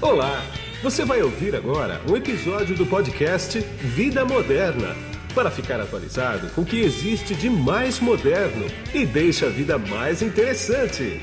Olá! 0.00 0.44
Você 0.80 1.04
vai 1.04 1.20
ouvir 1.22 1.56
agora 1.56 2.00
um 2.08 2.16
episódio 2.16 2.76
do 2.76 2.86
podcast 2.86 3.58
Vida 3.58 4.24
Moderna 4.24 4.94
para 5.34 5.50
ficar 5.50 5.80
atualizado 5.80 6.48
com 6.54 6.60
o 6.60 6.64
que 6.64 6.78
existe 6.78 7.34
de 7.34 7.50
mais 7.50 7.98
moderno 7.98 8.64
e 8.94 9.04
deixa 9.04 9.46
a 9.46 9.50
vida 9.50 9.76
mais 9.76 10.22
interessante. 10.22 11.20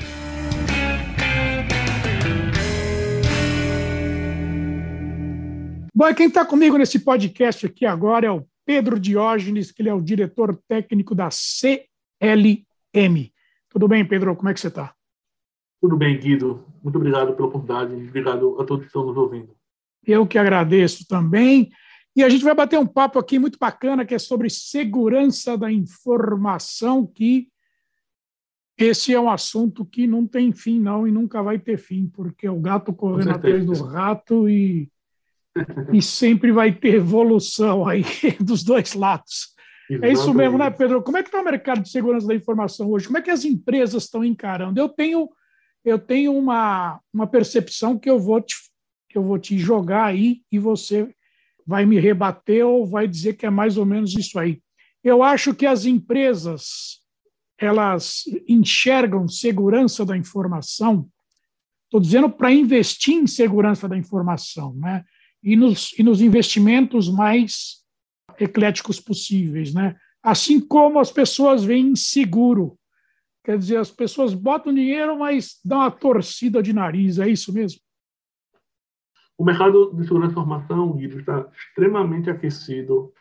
Bom, 5.94 6.08
e 6.10 6.14
quem 6.14 6.26
está 6.26 6.44
comigo 6.44 6.76
nesse 6.76 6.98
podcast 6.98 7.64
aqui 7.64 7.86
agora 7.86 8.26
é 8.26 8.30
o 8.30 8.46
Pedro 8.66 9.00
Diógenes, 9.00 9.72
que 9.72 9.80
ele 9.80 9.88
é 9.88 9.94
o 9.94 10.02
diretor 10.02 10.54
técnico 10.68 11.14
da 11.14 11.30
CLM. 11.30 13.32
Tudo 13.70 13.88
bem, 13.88 14.04
Pedro? 14.04 14.36
Como 14.36 14.50
é 14.50 14.54
que 14.54 14.60
você 14.60 14.68
está? 14.68 14.94
Tudo 15.80 15.96
bem, 15.96 16.18
Guido. 16.18 16.62
Muito 16.86 16.98
obrigado 16.98 17.34
pela 17.34 17.48
oportunidade. 17.48 17.94
Obrigado 17.94 18.60
a 18.60 18.64
todos 18.64 18.84
que 18.84 18.86
estão 18.86 19.04
nos 19.04 19.16
ouvindo. 19.16 19.48
Eu 20.06 20.24
que 20.24 20.38
agradeço 20.38 21.04
também. 21.08 21.68
E 22.14 22.22
a 22.22 22.28
gente 22.28 22.44
vai 22.44 22.54
bater 22.54 22.78
um 22.78 22.86
papo 22.86 23.18
aqui 23.18 23.40
muito 23.40 23.58
bacana 23.58 24.04
que 24.04 24.14
é 24.14 24.20
sobre 24.20 24.48
segurança 24.48 25.58
da 25.58 25.70
informação, 25.72 27.04
que 27.04 27.48
esse 28.78 29.12
é 29.12 29.18
um 29.18 29.28
assunto 29.28 29.84
que 29.84 30.06
não 30.06 30.28
tem 30.28 30.52
fim, 30.52 30.78
não, 30.78 31.08
e 31.08 31.10
nunca 31.10 31.42
vai 31.42 31.58
ter 31.58 31.76
fim, 31.76 32.06
porque 32.06 32.46
é 32.46 32.50
o 32.52 32.60
gato 32.60 32.92
correndo 32.92 33.30
atrás 33.32 33.66
do 33.66 33.82
rato 33.82 34.48
e, 34.48 34.88
e 35.92 36.00
sempre 36.00 36.52
vai 36.52 36.72
ter 36.72 36.94
evolução 36.94 37.84
aí 37.84 38.04
dos 38.38 38.62
dois 38.62 38.94
lados. 38.94 39.56
Exatamente. 39.90 40.08
É 40.08 40.12
isso 40.12 40.32
mesmo, 40.32 40.56
né, 40.56 40.70
Pedro? 40.70 41.02
Como 41.02 41.16
é 41.16 41.22
que 41.24 41.30
está 41.30 41.40
o 41.40 41.44
mercado 41.44 41.82
de 41.82 41.90
segurança 41.90 42.28
da 42.28 42.34
informação 42.36 42.88
hoje? 42.88 43.06
Como 43.06 43.18
é 43.18 43.22
que 43.22 43.30
as 43.30 43.44
empresas 43.44 44.04
estão 44.04 44.24
encarando? 44.24 44.78
Eu 44.78 44.88
tenho 44.88 45.28
eu 45.86 46.00
tenho 46.00 46.36
uma, 46.36 47.00
uma 47.14 47.28
percepção 47.28 47.96
que 47.96 48.10
eu 48.10 48.18
vou 48.18 48.40
te, 48.40 48.56
que 49.08 49.16
eu 49.16 49.22
vou 49.22 49.38
te 49.38 49.56
jogar 49.56 50.06
aí 50.06 50.42
e 50.50 50.58
você 50.58 51.14
vai 51.64 51.86
me 51.86 52.00
rebater 52.00 52.66
ou 52.66 52.84
vai 52.84 53.06
dizer 53.06 53.34
que 53.34 53.46
é 53.46 53.50
mais 53.50 53.76
ou 53.76 53.86
menos 53.86 54.12
isso 54.14 54.36
aí. 54.36 54.60
Eu 55.02 55.22
acho 55.22 55.54
que 55.54 55.64
as 55.64 55.86
empresas 55.86 57.00
elas 57.56 58.24
enxergam 58.48 59.28
segurança 59.28 60.04
da 60.04 60.16
informação, 60.16 61.08
estou 61.84 62.00
dizendo 62.00 62.28
para 62.28 62.52
investir 62.52 63.14
em 63.14 63.26
segurança 63.26 63.88
da 63.88 63.96
informação, 63.96 64.74
né? 64.74 65.04
E 65.42 65.54
nos, 65.54 65.94
e 65.96 66.02
nos 66.02 66.20
investimentos 66.20 67.08
mais 67.08 67.84
ecléticos 68.40 68.98
possíveis, 68.98 69.72
né? 69.72 69.94
Assim 70.20 70.58
como 70.60 70.98
as 70.98 71.12
pessoas 71.12 71.62
veem 71.62 71.94
seguro 71.94 72.76
Quer 73.46 73.58
dizer, 73.58 73.76
as 73.76 73.92
pessoas 73.92 74.34
botam 74.34 74.74
dinheiro, 74.74 75.16
mas 75.16 75.60
dão 75.64 75.78
uma 75.78 75.88
torcida 75.88 76.60
de 76.60 76.72
nariz, 76.72 77.20
é 77.20 77.28
isso 77.28 77.52
mesmo? 77.52 77.80
O 79.38 79.44
mercado 79.44 79.94
de 79.94 80.02
segurança 80.02 80.34
da 80.34 80.40
informação, 80.42 80.92
Guido, 80.96 81.20
está 81.20 81.48
extremamente 81.56 82.28
aquecido, 82.28 83.12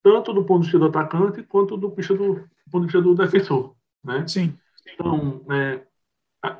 tanto 0.00 0.32
do 0.32 0.44
ponto 0.44 0.60
de 0.60 0.66
vista 0.66 0.78
do 0.78 0.84
atacante, 0.84 1.42
quanto 1.42 1.76
do, 1.76 1.88
do, 1.88 1.94
do 1.94 2.48
ponto 2.70 2.86
de 2.86 2.92
vista 2.92 3.02
do 3.02 3.16
defensor. 3.16 3.74
Né? 4.04 4.24
Sim. 4.28 4.56
Então, 4.92 5.44
é, 5.50 5.84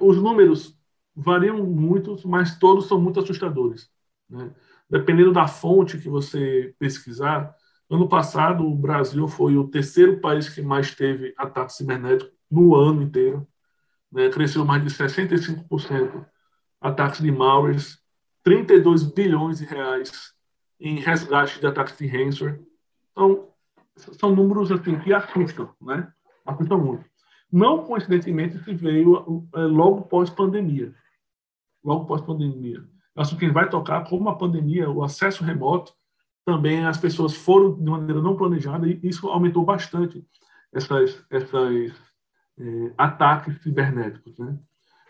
os 0.00 0.20
números 0.20 0.76
variam 1.14 1.64
muito, 1.64 2.16
mas 2.26 2.58
todos 2.58 2.88
são 2.88 3.00
muito 3.00 3.20
assustadores. 3.20 3.88
Né? 4.28 4.52
Dependendo 4.90 5.32
da 5.32 5.46
fonte 5.46 5.98
que 5.98 6.08
você 6.08 6.74
pesquisar, 6.80 7.54
ano 7.88 8.08
passado 8.08 8.66
o 8.66 8.74
Brasil 8.74 9.28
foi 9.28 9.56
o 9.56 9.68
terceiro 9.68 10.20
país 10.20 10.48
que 10.48 10.60
mais 10.60 10.92
teve 10.92 11.32
ataque 11.38 11.74
cibernético 11.74 12.33
no 12.50 12.74
ano 12.74 13.02
inteiro. 13.02 13.46
Né? 14.10 14.28
Cresceu 14.28 14.64
mais 14.64 14.82
de 14.82 14.90
65% 14.90 16.26
ataques 16.80 17.20
de 17.20 17.32
malwares, 17.32 17.98
32 18.42 19.04
bilhões 19.04 19.58
de 19.58 19.64
reais 19.64 20.34
em 20.78 21.00
resgate 21.00 21.58
de 21.58 21.66
ataques 21.66 21.96
de 21.96 22.06
ransomware. 22.06 22.60
Então, 23.12 23.48
são 23.96 24.34
números 24.34 24.70
assim, 24.70 24.98
que 24.98 25.12
assustam, 25.12 25.74
né? 25.80 26.12
assustam 26.44 26.78
muito. 26.78 27.04
Não 27.50 27.84
coincidentemente, 27.84 28.62
se 28.62 28.74
veio 28.74 29.48
é, 29.54 29.60
logo 29.60 30.02
pós-pandemia. 30.02 30.94
Logo 31.82 32.04
pós-pandemia. 32.04 32.84
Acho 33.16 33.36
que 33.36 33.48
vai 33.48 33.68
tocar 33.68 34.04
como 34.08 34.28
a 34.28 34.36
pandemia, 34.36 34.90
o 34.90 35.02
acesso 35.02 35.44
remoto, 35.44 35.94
também 36.44 36.84
as 36.84 36.98
pessoas 36.98 37.34
foram 37.34 37.74
de 37.74 37.84
maneira 37.84 38.20
não 38.20 38.36
planejada 38.36 38.86
e 38.86 39.00
isso 39.02 39.28
aumentou 39.28 39.64
bastante 39.64 40.26
essas, 40.72 41.24
essas 41.30 41.92
ataques 42.96 43.62
cibernéticos. 43.62 44.38
Né? 44.38 44.58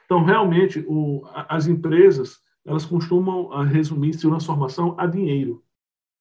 Então, 0.05 0.25
realmente, 0.25 0.85
o, 0.89 1.23
as 1.49 1.67
empresas 1.67 2.39
elas 2.67 2.87
costumam 2.87 3.53
ah, 3.53 3.63
resumir 3.63 4.15
segurança 4.15 4.45
informação 4.45 4.95
a 4.99 5.07
dinheiro. 5.07 5.63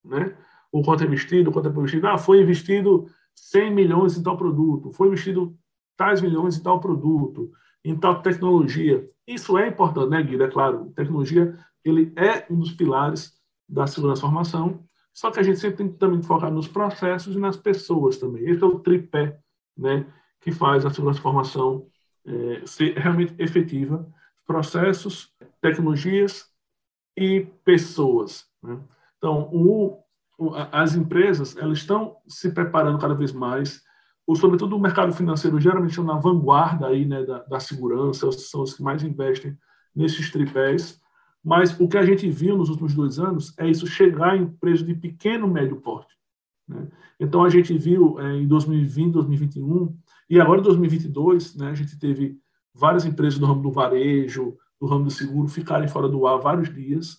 Né? 0.04 0.36
O 0.72 0.84
quanto 0.84 1.04
é 1.04 1.08
investido, 1.08 1.50
o 1.50 1.54
quanto 1.54 1.70
é 1.70 1.72
investido. 1.72 2.08
Ah, 2.08 2.18
foi 2.18 2.42
investido 2.42 3.08
100 3.36 3.74
milhões 3.74 4.18
em 4.18 4.24
tal 4.24 4.38
produto, 4.38 4.92
foi 4.92 5.08
investido 5.08 5.58
tais 5.96 6.22
milhões 6.22 6.58
em 6.58 6.64
tal 6.64 6.80
produto, 6.80 7.52
em 7.84 7.96
tal 7.96 8.22
tecnologia. 8.22 9.08
Isso 9.26 9.58
é 9.58 9.68
importante, 9.68 10.10
né, 10.10 10.22
Guido? 10.22 10.44
É 10.44 10.50
claro, 10.50 10.92
tecnologia 10.96 11.58
ele 11.84 12.12
é 12.16 12.46
um 12.50 12.60
dos 12.60 12.72
pilares 12.74 13.34
da 13.68 13.88
segurança 13.88 14.24
da 14.24 14.28
informação, 14.28 14.84
só 15.14 15.32
que 15.32 15.40
a 15.40 15.44
gente 15.44 15.60
sempre 15.60 15.78
tem 15.78 15.90
que 15.90 15.98
também 15.98 16.22
focar 16.22 16.52
nos 16.52 16.68
processos 16.68 17.36
e 17.36 17.40
nas 17.40 17.56
pessoas 17.56 18.18
também. 18.18 18.44
Esse 18.50 18.64
é 18.64 18.66
o 18.66 18.80
tripé 18.80 19.40
né, 19.78 20.06
que 20.44 20.52
faz 20.52 20.86
a 20.86 20.90
informação 20.90 21.88
é, 22.26 22.66
ser 22.66 22.98
realmente 22.98 23.34
efetiva, 23.38 24.06
processos, 24.46 25.32
tecnologias 25.62 26.46
e 27.16 27.48
pessoas. 27.64 28.46
Né? 28.62 28.80
Então, 29.18 29.50
o, 29.54 30.00
o, 30.38 30.54
as 30.72 30.96
empresas 30.96 31.56
elas 31.56 31.80
estão 31.80 32.18
se 32.28 32.52
preparando 32.52 33.00
cada 33.00 33.14
vez 33.14 33.32
mais, 33.32 33.82
o, 34.28 34.36
sobretudo 34.36 34.76
o 34.76 34.80
mercado 34.80 35.14
financeiro 35.14 35.60
geralmente 35.60 36.00
na 36.02 36.18
vanguarda 36.18 36.88
aí, 36.88 37.06
né, 37.06 37.24
da, 37.24 37.40
da 37.44 37.60
segurança, 37.60 38.32
são 38.32 38.64
os 38.64 38.74
que 38.74 38.84
mais 38.84 39.04
investem 39.04 39.58
nesses 39.96 40.30
tripés, 40.32 41.02
mas 41.44 41.78
o 41.80 41.88
que 41.88 41.98
a 41.98 42.06
gente 42.06 42.30
viu 42.30 42.58
nos 42.58 42.70
últimos 42.70 42.94
dois 42.94 43.20
anos 43.20 43.54
é 43.58 43.68
isso 43.68 43.86
chegar 43.86 44.36
em 44.38 44.44
empresas 44.44 44.86
de 44.86 44.94
pequeno 44.94 45.48
médio 45.48 45.82
porte. 45.82 46.14
Né? 46.68 46.88
Então, 47.20 47.44
a 47.44 47.50
gente 47.50 47.78
viu 47.78 48.20
é, 48.20 48.38
em 48.38 48.48
2020, 48.48 49.14
2021, 49.14 49.98
e 50.30 50.40
agora 50.40 50.60
em 50.60 50.64
2022, 50.64 51.56
né, 51.56 51.70
a 51.70 51.76
gente 51.76 51.98
teve 51.98 52.38
várias 52.74 53.06
empresas 53.06 53.40
do 53.40 53.46
ramo 53.46 53.62
do 53.62 53.72
varejo, 53.72 54.58
do 54.80 54.88
ramo 54.88 55.06
do 55.06 55.12
seguro, 55.12 55.48
ficarem 55.48 55.88
fora 55.88 56.08
do 56.08 56.26
ar 56.26 56.40
vários 56.40 56.74
dias, 56.74 57.18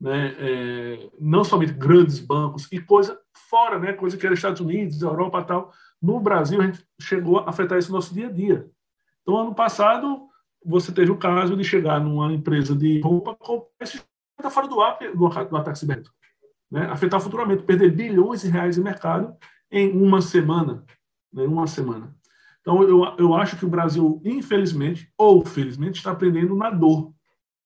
né, 0.00 0.34
é, 0.38 1.10
não 1.20 1.44
somente 1.44 1.72
grandes 1.72 2.18
bancos, 2.18 2.68
e 2.72 2.80
coisa 2.80 3.18
fora, 3.48 3.78
né, 3.78 3.92
coisa 3.92 4.16
que 4.16 4.26
era 4.26 4.34
Estados 4.34 4.60
Unidos, 4.60 5.02
Europa 5.02 5.42
tal. 5.42 5.72
No 6.00 6.18
Brasil, 6.20 6.60
a 6.60 6.66
gente 6.66 6.84
chegou 7.00 7.38
a 7.38 7.50
afetar 7.50 7.78
isso 7.78 7.90
no 7.90 7.96
nosso 7.96 8.12
dia 8.12 8.26
a 8.26 8.32
dia. 8.32 8.68
Então, 9.22 9.36
ano 9.36 9.54
passado, 9.54 10.28
você 10.64 10.90
teve 10.92 11.10
o 11.10 11.18
caso 11.18 11.56
de 11.56 11.62
chegar 11.62 12.00
numa 12.00 12.32
empresa 12.32 12.74
de 12.74 13.00
roupa 13.00 13.36
com 13.36 13.66
está 13.80 14.50
fora 14.50 14.66
do 14.66 14.80
ar 14.80 14.98
do, 14.98 15.28
do 15.28 15.56
ataque 15.56 15.78
cibernético 15.78 16.22
né, 16.72 16.86
afetar 16.86 17.20
futuramente, 17.20 17.64
perder 17.64 17.94
bilhões 17.94 18.40
de 18.40 18.48
reais 18.48 18.76
de 18.76 18.80
mercado 18.80 19.36
em 19.70 19.92
uma 19.92 20.22
semana. 20.22 20.82
Né, 21.30 21.44
uma 21.44 21.66
semana. 21.66 22.16
Então, 22.62 22.82
eu, 22.82 23.04
eu 23.18 23.34
acho 23.34 23.56
que 23.56 23.66
o 23.66 23.68
Brasil, 23.68 24.22
infelizmente, 24.24 25.12
ou 25.18 25.44
felizmente, 25.44 25.98
está 25.98 26.12
aprendendo 26.12 26.54
na 26.54 26.70
dor. 26.70 27.12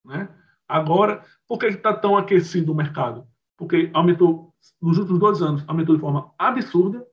Né? 0.04 0.28
Agora, 0.66 1.22
por 1.46 1.58
que 1.58 1.66
está 1.66 1.92
tão 1.92 2.16
aquecido 2.16 2.72
o 2.72 2.74
mercado? 2.74 3.26
Porque 3.56 3.90
aumentou, 3.92 4.54
nos 4.80 4.98
últimos 4.98 5.20
dois 5.20 5.42
anos, 5.42 5.62
aumentou 5.66 5.94
de 5.94 6.00
forma 6.00 6.32
absurda 6.38 7.06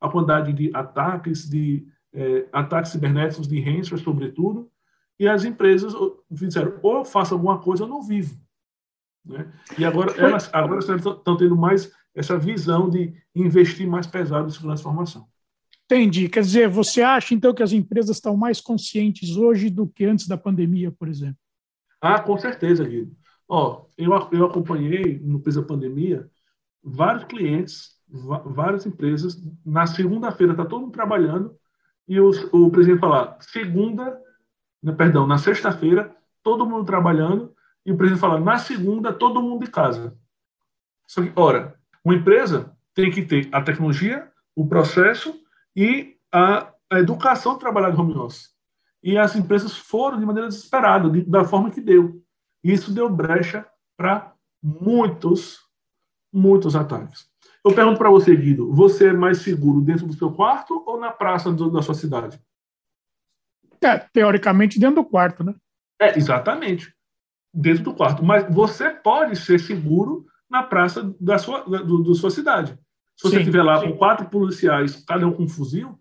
a 0.00 0.08
quantidade 0.08 0.52
de 0.52 0.70
ataques, 0.74 1.48
de 1.48 1.86
é, 2.12 2.48
ataques 2.52 2.92
cibernéticos, 2.92 3.46
de 3.46 3.60
ransomware, 3.60 4.02
sobretudo, 4.02 4.70
e 5.18 5.28
as 5.28 5.44
empresas 5.44 5.92
fizeram 6.34 6.78
ou 6.82 7.04
faço 7.04 7.34
alguma 7.34 7.58
coisa 7.58 7.84
ou 7.84 7.90
não 7.90 8.02
vivo. 8.02 8.40
Né? 9.24 9.52
E 9.76 9.84
agora 9.84 10.12
elas 10.16 10.48
agora 10.52 10.78
estão 10.78 11.36
tendo 11.36 11.56
mais 11.56 11.92
essa 12.14 12.38
visão 12.38 12.88
de 12.88 13.14
investir 13.34 13.86
mais 13.86 14.06
pesado 14.06 14.48
em 14.48 14.50
segurança 14.50 14.82
informação. 14.82 15.28
Entendi. 15.90 16.28
Quer 16.28 16.42
dizer, 16.42 16.68
você 16.68 17.00
acha 17.00 17.32
então 17.32 17.54
que 17.54 17.62
as 17.62 17.72
empresas 17.72 18.16
estão 18.16 18.36
mais 18.36 18.60
conscientes 18.60 19.38
hoje 19.38 19.70
do 19.70 19.88
que 19.88 20.04
antes 20.04 20.28
da 20.28 20.36
pandemia, 20.36 20.92
por 20.92 21.08
exemplo? 21.08 21.38
Ah, 21.98 22.20
com 22.20 22.36
certeza, 22.36 22.84
Guido. 22.84 23.16
Ó, 23.48 23.86
eu, 23.96 24.12
eu 24.30 24.44
acompanhei 24.44 25.18
no 25.18 25.40
período 25.40 25.62
da 25.62 25.68
pandemia 25.68 26.30
vários 26.84 27.24
clientes, 27.24 27.92
várias 28.06 28.84
empresas. 28.84 29.42
Na 29.64 29.86
segunda-feira 29.86 30.52
está 30.52 30.66
todo 30.66 30.82
mundo 30.82 30.92
trabalhando 30.92 31.56
e 32.06 32.20
os, 32.20 32.44
o 32.52 32.68
presidente 32.70 33.00
falar 33.00 33.38
segunda, 33.40 34.20
né, 34.82 34.92
perdão, 34.92 35.26
na 35.26 35.38
sexta-feira 35.38 36.14
todo 36.42 36.66
mundo 36.66 36.84
trabalhando 36.84 37.54
e 37.84 37.92
o 37.92 37.96
presidente 37.96 38.20
fala, 38.20 38.38
na 38.38 38.58
segunda, 38.58 39.10
todo 39.10 39.40
mundo 39.40 39.64
de 39.64 39.70
casa. 39.70 40.14
Só 41.06 41.22
que, 41.22 41.32
ora, 41.34 41.74
uma 42.04 42.14
empresa 42.14 42.76
tem 42.94 43.10
que 43.10 43.22
ter 43.22 43.48
a 43.50 43.62
tecnologia, 43.62 44.30
o 44.54 44.68
processo 44.68 45.34
e 45.76 46.16
a, 46.32 46.72
a 46.90 46.98
educação 46.98 47.58
trabalhar 47.58 47.90
de 47.90 48.00
home 48.00 48.14
office. 48.14 48.50
E 49.02 49.16
as 49.16 49.36
empresas 49.36 49.76
foram 49.76 50.18
de 50.18 50.26
maneira 50.26 50.48
desesperada, 50.48 51.08
de, 51.08 51.22
da 51.22 51.44
forma 51.44 51.70
que 51.70 51.80
deu. 51.80 52.22
E 52.64 52.72
isso 52.72 52.92
deu 52.92 53.08
brecha 53.08 53.66
para 53.96 54.34
muitos, 54.62 55.60
muitos 56.32 56.74
ataques. 56.74 57.28
Eu 57.64 57.74
pergunto 57.74 57.98
para 57.98 58.10
você, 58.10 58.34
Guido, 58.34 58.72
você 58.72 59.08
é 59.08 59.12
mais 59.12 59.38
seguro 59.38 59.80
dentro 59.80 60.06
do 60.06 60.14
seu 60.14 60.32
quarto 60.32 60.82
ou 60.86 60.98
na 60.98 61.10
praça 61.10 61.52
do, 61.52 61.70
da 61.70 61.82
sua 61.82 61.94
cidade? 61.94 62.40
É, 63.80 63.98
teoricamente 63.98 64.78
dentro 64.78 64.96
do 64.96 65.04
quarto, 65.04 65.44
né? 65.44 65.54
É, 66.00 66.16
exatamente. 66.16 66.92
Dentro 67.52 67.84
do 67.84 67.94
quarto. 67.94 68.24
Mas 68.24 68.52
você 68.52 68.90
pode 68.90 69.36
ser 69.36 69.58
seguro 69.60 70.26
na 70.48 70.62
praça 70.62 71.14
da 71.20 71.38
sua, 71.38 71.60
da, 71.68 71.82
do, 71.82 72.02
da 72.02 72.14
sua 72.14 72.30
cidade. 72.30 72.78
Se 73.18 73.28
você 73.28 73.38
estiver 73.40 73.62
lá 73.62 73.80
sim. 73.80 73.90
com 73.90 73.98
quatro 73.98 74.28
policiais, 74.28 75.04
cada 75.04 75.26
um 75.26 75.32
com 75.32 75.42
um 75.42 75.48
fuzil, 75.48 75.98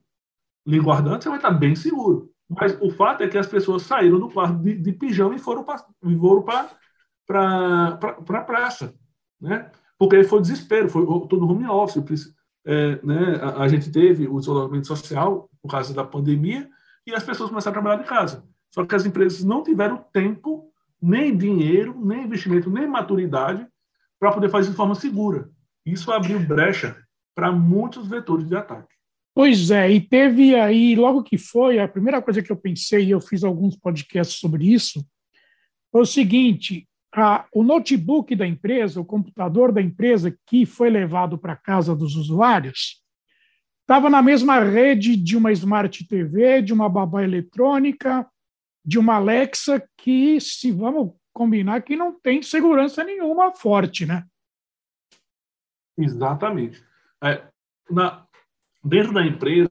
lhe 0.65 0.79
guardando, 0.79 1.21
você 1.21 1.29
vai 1.29 1.39
estar 1.39 1.51
bem 1.51 1.75
seguro. 1.75 2.29
Mas 2.47 2.77
o 2.79 2.91
fato 2.91 3.23
é 3.23 3.27
que 3.27 3.37
as 3.37 3.47
pessoas 3.47 3.81
saíram 3.81 4.19
do 4.19 4.29
quarto 4.29 4.59
de, 4.59 4.77
de 4.77 4.91
pijama 4.93 5.35
e 5.35 5.39
foram 5.39 5.63
para 5.63 5.83
para 7.25 7.97
pra 7.97 8.41
praça. 8.41 8.93
Né? 9.41 9.69
Porque 9.97 10.15
aí 10.15 10.23
foi 10.23 10.41
desespero, 10.41 10.89
foi 10.89 11.05
todo 11.27 11.47
home 11.47 11.67
office. 11.67 12.33
É, 12.65 12.99
né, 13.03 13.39
a, 13.41 13.63
a, 13.63 13.67
gente 13.67 13.89
teve 13.91 14.27
o 14.27 14.37
isolamento 14.37 14.87
social 14.87 15.49
por 15.61 15.71
causa 15.71 15.93
da 15.93 16.03
pandemia 16.03 16.69
e 17.05 17.13
as 17.13 17.23
pessoas 17.23 17.49
começaram 17.49 17.77
a 17.77 17.81
trabalhar 17.81 18.03
de 18.03 18.09
casa. 18.09 18.43
Só 18.73 18.85
que 18.85 18.93
as 18.93 19.05
empresas 19.05 19.43
não 19.43 19.63
tiveram 19.63 20.03
tempo, 20.11 20.69
nem 21.01 21.35
dinheiro, 21.35 21.97
nem 21.97 22.25
investimento, 22.25 22.69
nem 22.69 22.85
maturidade 22.85 23.65
para 24.19 24.33
poder 24.33 24.49
fazer 24.49 24.69
de 24.69 24.75
forma 24.75 24.95
segura. 24.95 25.49
Isso 25.85 26.11
abriu 26.11 26.39
brecha 26.39 26.97
para 27.37 27.51
muitos 27.51 28.07
vetores 28.07 28.47
de 28.47 28.55
ataque. 28.55 28.95
Pois 29.35 29.69
é, 29.69 29.91
e 29.91 30.01
teve 30.01 30.55
aí, 30.55 30.95
logo 30.95 31.21
que 31.21 31.37
foi, 31.37 31.77
a 31.77 31.87
primeira 31.87 32.19
coisa 32.19 32.41
que 32.41 32.51
eu 32.51 32.57
pensei, 32.57 33.05
e 33.05 33.11
eu 33.11 33.21
fiz 33.21 33.43
alguns 33.43 33.75
podcasts 33.75 34.39
sobre 34.39 34.65
isso, 34.73 35.05
foi 35.91 36.01
o 36.01 36.05
seguinte: 36.05 36.89
a, 37.15 37.45
o 37.53 37.63
notebook 37.63 38.35
da 38.35 38.47
empresa, 38.47 38.99
o 38.99 39.05
computador 39.05 39.71
da 39.71 39.79
empresa 39.79 40.35
que 40.47 40.65
foi 40.65 40.89
levado 40.89 41.37
para 41.37 41.55
casa 41.55 41.95
dos 41.95 42.15
usuários, 42.15 43.03
estava 43.81 44.09
na 44.09 44.23
mesma 44.23 44.59
rede 44.59 45.15
de 45.15 45.37
uma 45.37 45.51
Smart 45.51 46.07
TV, 46.07 46.63
de 46.63 46.73
uma 46.73 46.89
babá 46.89 47.23
eletrônica, 47.23 48.27
de 48.83 48.97
uma 48.97 49.17
Alexa, 49.17 49.87
que, 49.95 50.41
se 50.41 50.71
vamos 50.71 51.13
combinar, 51.31 51.83
que 51.83 51.95
não 51.95 52.19
tem 52.19 52.41
segurança 52.41 53.03
nenhuma 53.03 53.53
forte, 53.53 54.07
né? 54.07 54.25
Exatamente. 55.95 56.86
É, 57.23 57.43
na, 57.89 58.25
dentro 58.83 59.13
da 59.13 59.25
empresa, 59.25 59.69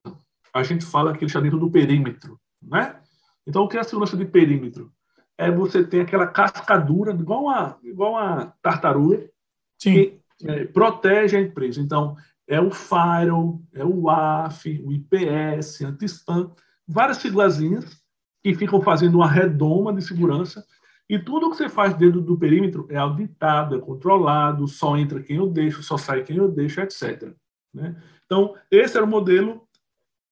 a 0.53 0.63
gente 0.63 0.85
fala 0.85 1.13
que 1.13 1.19
ele 1.19 1.27
está 1.27 1.41
dentro 1.41 1.59
do 1.59 1.71
perímetro, 1.71 2.39
né? 2.63 3.01
Então, 3.47 3.63
o 3.63 3.69
que 3.69 3.77
é 3.77 3.81
a 3.81 3.85
segurança 3.85 4.17
de 4.17 4.25
perímetro? 4.25 4.93
É 5.39 5.51
você 5.51 5.85
ter 5.85 6.01
aquela 6.01 6.27
cascadura, 6.27 7.13
igual 7.13 7.49
a, 7.49 7.79
igual 7.83 8.17
a 8.17 8.47
tartaruga, 8.63 9.29
Sim. 9.79 9.95
que 9.95 10.21
é, 10.45 10.65
protege 10.65 11.37
a 11.37 11.41
empresa. 11.41 11.81
Então, 11.81 12.17
é 12.49 12.61
o 12.61 12.71
firewall, 12.71 13.63
é 13.75 13.85
o 13.85 14.03
WAF, 14.03 14.83
o 14.85 14.93
IPS, 14.93 15.83
anti-spam, 15.83 16.53
várias 16.87 17.19
siglazinhas 17.19 18.01
que 18.43 18.55
ficam 18.55 18.81
fazendo 18.81 19.17
uma 19.17 19.31
redoma 19.31 19.93
de 19.93 20.03
segurança 20.03 20.65
e 21.09 21.19
tudo 21.19 21.51
que 21.51 21.57
você 21.57 21.69
faz 21.69 21.95
dentro 21.95 22.21
do 22.21 22.37
perímetro 22.37 22.87
é 22.91 22.97
auditado, 22.97 23.77
é 23.77 23.81
controlado, 23.81 24.67
só 24.67 24.97
entra 24.97 25.23
quem 25.23 25.37
eu 25.37 25.49
deixo, 25.49 25.83
só 25.83 25.97
sai 25.97 26.25
quem 26.25 26.37
eu 26.37 26.49
deixo, 26.49 26.81
etc. 26.81 27.33
Né? 27.73 27.97
Então, 28.25 28.55
esse 28.71 28.97
era 28.97 29.07
o 29.07 29.09
modelo 29.09 29.63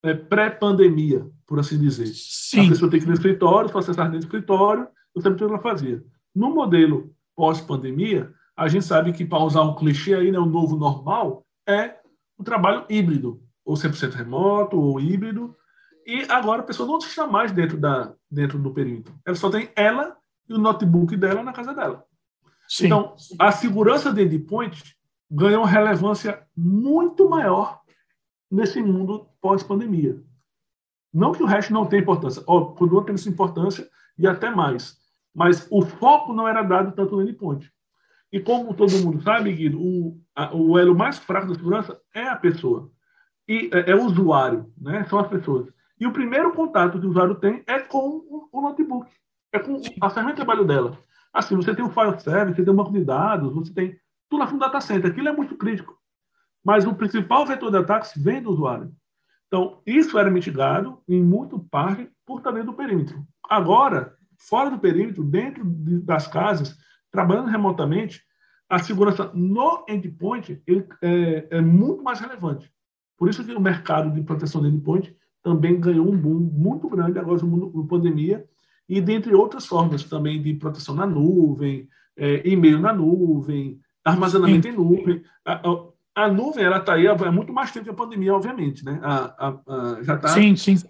é, 0.03 0.12
pré-pandemia, 0.15 1.26
por 1.47 1.61
assim 1.61 1.79
dizer. 1.79 2.09
Sim. 2.09 2.67
A 2.67 2.69
pessoa 2.71 2.91
tem 2.91 2.99
que 2.99 3.06
ir 3.06 3.09
no 3.09 3.15
escritório, 3.15 3.71
se 3.71 3.79
acessar 3.79 4.06
dentro 4.06 4.21
do 4.21 4.25
escritório, 4.25 4.88
eu 5.15 5.23
sempre 5.23 5.38
tudo 5.38 5.55
ela 5.55 5.62
fazia. 5.62 6.03
No 6.35 6.53
modelo 6.53 7.15
pós-pandemia, 7.37 8.32
a 8.56 8.67
gente 8.67 8.85
sabe 8.85 9.12
que, 9.12 9.25
para 9.25 9.44
usar 9.44 9.62
um 9.62 9.77
clichê 9.77 10.15
aí, 10.15 10.32
né, 10.32 10.38
o 10.38 10.47
novo 10.47 10.77
normal, 10.77 11.47
é 11.69 11.97
o 12.37 12.43
trabalho 12.43 12.85
híbrido, 12.88 13.41
ou 13.65 13.77
100% 13.77 14.12
remoto, 14.15 14.79
ou 14.79 15.00
híbrido, 15.00 15.55
e 16.06 16.27
agora 16.29 16.62
a 16.62 16.65
pessoa 16.65 16.87
não 16.87 16.99
está 16.99 17.27
mais 17.27 17.53
dentro, 17.53 17.79
da, 17.79 18.12
dentro 18.31 18.59
do 18.59 18.73
perímetro. 18.73 19.15
Ela 19.25 19.37
só 19.37 19.49
tem 19.49 19.70
ela 19.75 20.17
e 20.49 20.55
o 20.55 20.58
notebook 20.58 21.17
dela 21.17 21.43
na 21.43 21.52
casa 21.52 21.75
dela. 21.75 22.05
Sim. 22.69 22.87
Então, 22.87 23.14
a 23.38 23.52
segurança 23.52 24.12
de 24.12 24.23
endpoint 24.23 24.96
ganhou 25.31 25.64
relevância 25.64 26.46
muito 26.56 27.29
maior 27.29 27.81
nesse 28.50 28.81
mundo 28.81 29.29
pós-pandemia. 29.41 30.23
Não 31.12 31.32
que 31.32 31.43
o 31.43 31.46
resto 31.46 31.73
não 31.73 31.87
tenha 31.87 32.02
importância, 32.02 32.43
ó, 32.46 32.67
continua 32.67 33.05
tendo 33.05 33.17
essa 33.17 33.29
importância 33.29 33.88
e 34.19 34.26
até 34.26 34.50
mais. 34.50 34.96
Mas 35.35 35.67
o 35.70 35.82
foco 35.82 36.32
não 36.32 36.46
era 36.46 36.62
dado 36.62 36.93
tanto 36.93 37.17
no 37.17 37.23
endpoint. 37.23 37.73
E 38.32 38.41
como 38.41 38.75
todo 38.75 38.99
mundo 38.99 39.23
sabe, 39.23 39.52
Guido, 39.52 39.81
o, 39.81 40.20
a, 40.35 40.55
o 40.55 40.76
elo 40.79 40.94
mais 40.94 41.19
fraco 41.19 41.46
da 41.46 41.55
segurança 41.55 42.00
é 42.12 42.29
a 42.29 42.37
pessoa. 42.37 42.91
E 43.46 43.70
é, 43.73 43.93
é, 43.93 43.94
o 43.94 44.05
usuário, 44.05 44.73
né? 44.76 45.05
são 45.05 45.19
as 45.19 45.29
pessoas. 45.29 45.69
E 46.00 46.06
o 46.06 46.12
primeiro 46.12 46.52
contato 46.52 46.99
que 46.99 47.06
o 47.06 47.11
usuário 47.11 47.37
tem 47.37 47.62
é 47.67 47.79
com 47.79 47.99
o, 47.99 48.49
o 48.50 48.61
notebook, 48.61 49.08
é 49.55 49.59
com 49.61 49.81
a 50.01 50.11
ferramenta 50.11 50.41
de 50.41 50.45
trabalho 50.45 50.67
dela. 50.67 50.99
Assim, 51.33 51.55
você 51.55 51.75
tem 51.75 51.85
o 51.85 51.91
file 51.91 52.19
server, 52.21 52.55
você 52.55 52.65
tem 52.65 52.73
um 52.73 52.77
banco 52.77 52.93
de 52.93 53.05
dados, 53.05 53.53
você 53.55 53.73
tem 53.73 53.97
tudo 54.29 54.41
lá 54.41 54.51
no 54.51 54.59
data 54.59 54.81
center. 54.81 55.11
Aquilo 55.11 55.29
é 55.29 55.33
muito 55.33 55.56
crítico. 55.56 55.97
Mas 56.65 56.87
o 56.87 56.95
principal 56.95 57.47
vetor 57.47 57.71
de 57.71 57.79
ataques 57.79 58.12
vem 58.17 58.43
do 58.43 58.51
usuário. 58.51 58.93
Então, 59.47 59.81
isso 59.87 60.19
era 60.19 60.31
mitigado 60.31 61.01
em 61.09 61.23
muito 61.23 61.59
parte 61.59 62.11
por 62.27 62.39
estar 62.39 62.51
dentro 62.51 62.73
do 62.73 62.77
perímetro. 62.77 63.25
Agora, 63.49 64.15
fora 64.37 64.71
do 64.71 64.79
perímetro, 64.79 65.23
dentro 65.23 65.65
de, 65.65 66.01
das 66.01 66.27
casas, 66.27 66.77
trabalhando 67.11 67.49
remotamente, 67.49 68.23
a 68.69 68.79
segurança 68.79 69.31
no 69.35 69.85
endpoint 69.89 70.61
ele, 70.67 70.89
é, 71.03 71.59
é, 71.59 71.61
muito 71.61 72.03
mais 72.03 72.19
relevante. 72.19 72.73
Por 73.17 73.29
isso 73.29 73.45
que 73.45 73.55
o 73.55 73.61
mercado 73.61 74.11
de 74.11 74.23
proteção 74.23 74.62
de 74.62 74.69
endpoint 74.69 75.15
também 75.43 75.79
ganhou 75.79 76.11
um 76.11 76.17
boom 76.17 76.41
muito 76.41 76.89
grande 76.89 77.19
agora 77.19 77.41
no 77.41 77.47
mundo 77.47 77.83
da 77.83 77.89
pandemia 77.89 78.45
e 78.89 79.01
dentre 79.01 79.35
outras 79.35 79.67
formas 79.67 80.05
também 80.05 80.41
de 80.43 80.55
proteção 80.55 80.95
na 80.95 81.07
nuvem, 81.07 81.89
é, 82.17 82.47
e-mail 82.47 82.79
na 82.79 82.93
nuvem, 82.93 83.81
armazenamento 84.05 84.69
Sim. 84.69 84.75
em 84.75 84.77
nuvem. 84.77 85.23
A, 85.45 85.69
a, 85.69 86.25
a 86.25 86.29
nuvem 86.29 86.65
ela 86.65 86.79
está 86.79 86.95
aí 86.95 87.07
há 87.07 87.33
muito 87.33 87.53
mais 87.53 87.73
tempo 87.73 87.85
que 87.85 87.91
a 87.91 87.95
pandemia, 87.95 88.35
obviamente, 88.35 88.85
né? 88.85 89.01
A, 89.03 89.49
a, 89.49 90.03
já 90.03 90.15
está 90.15 90.35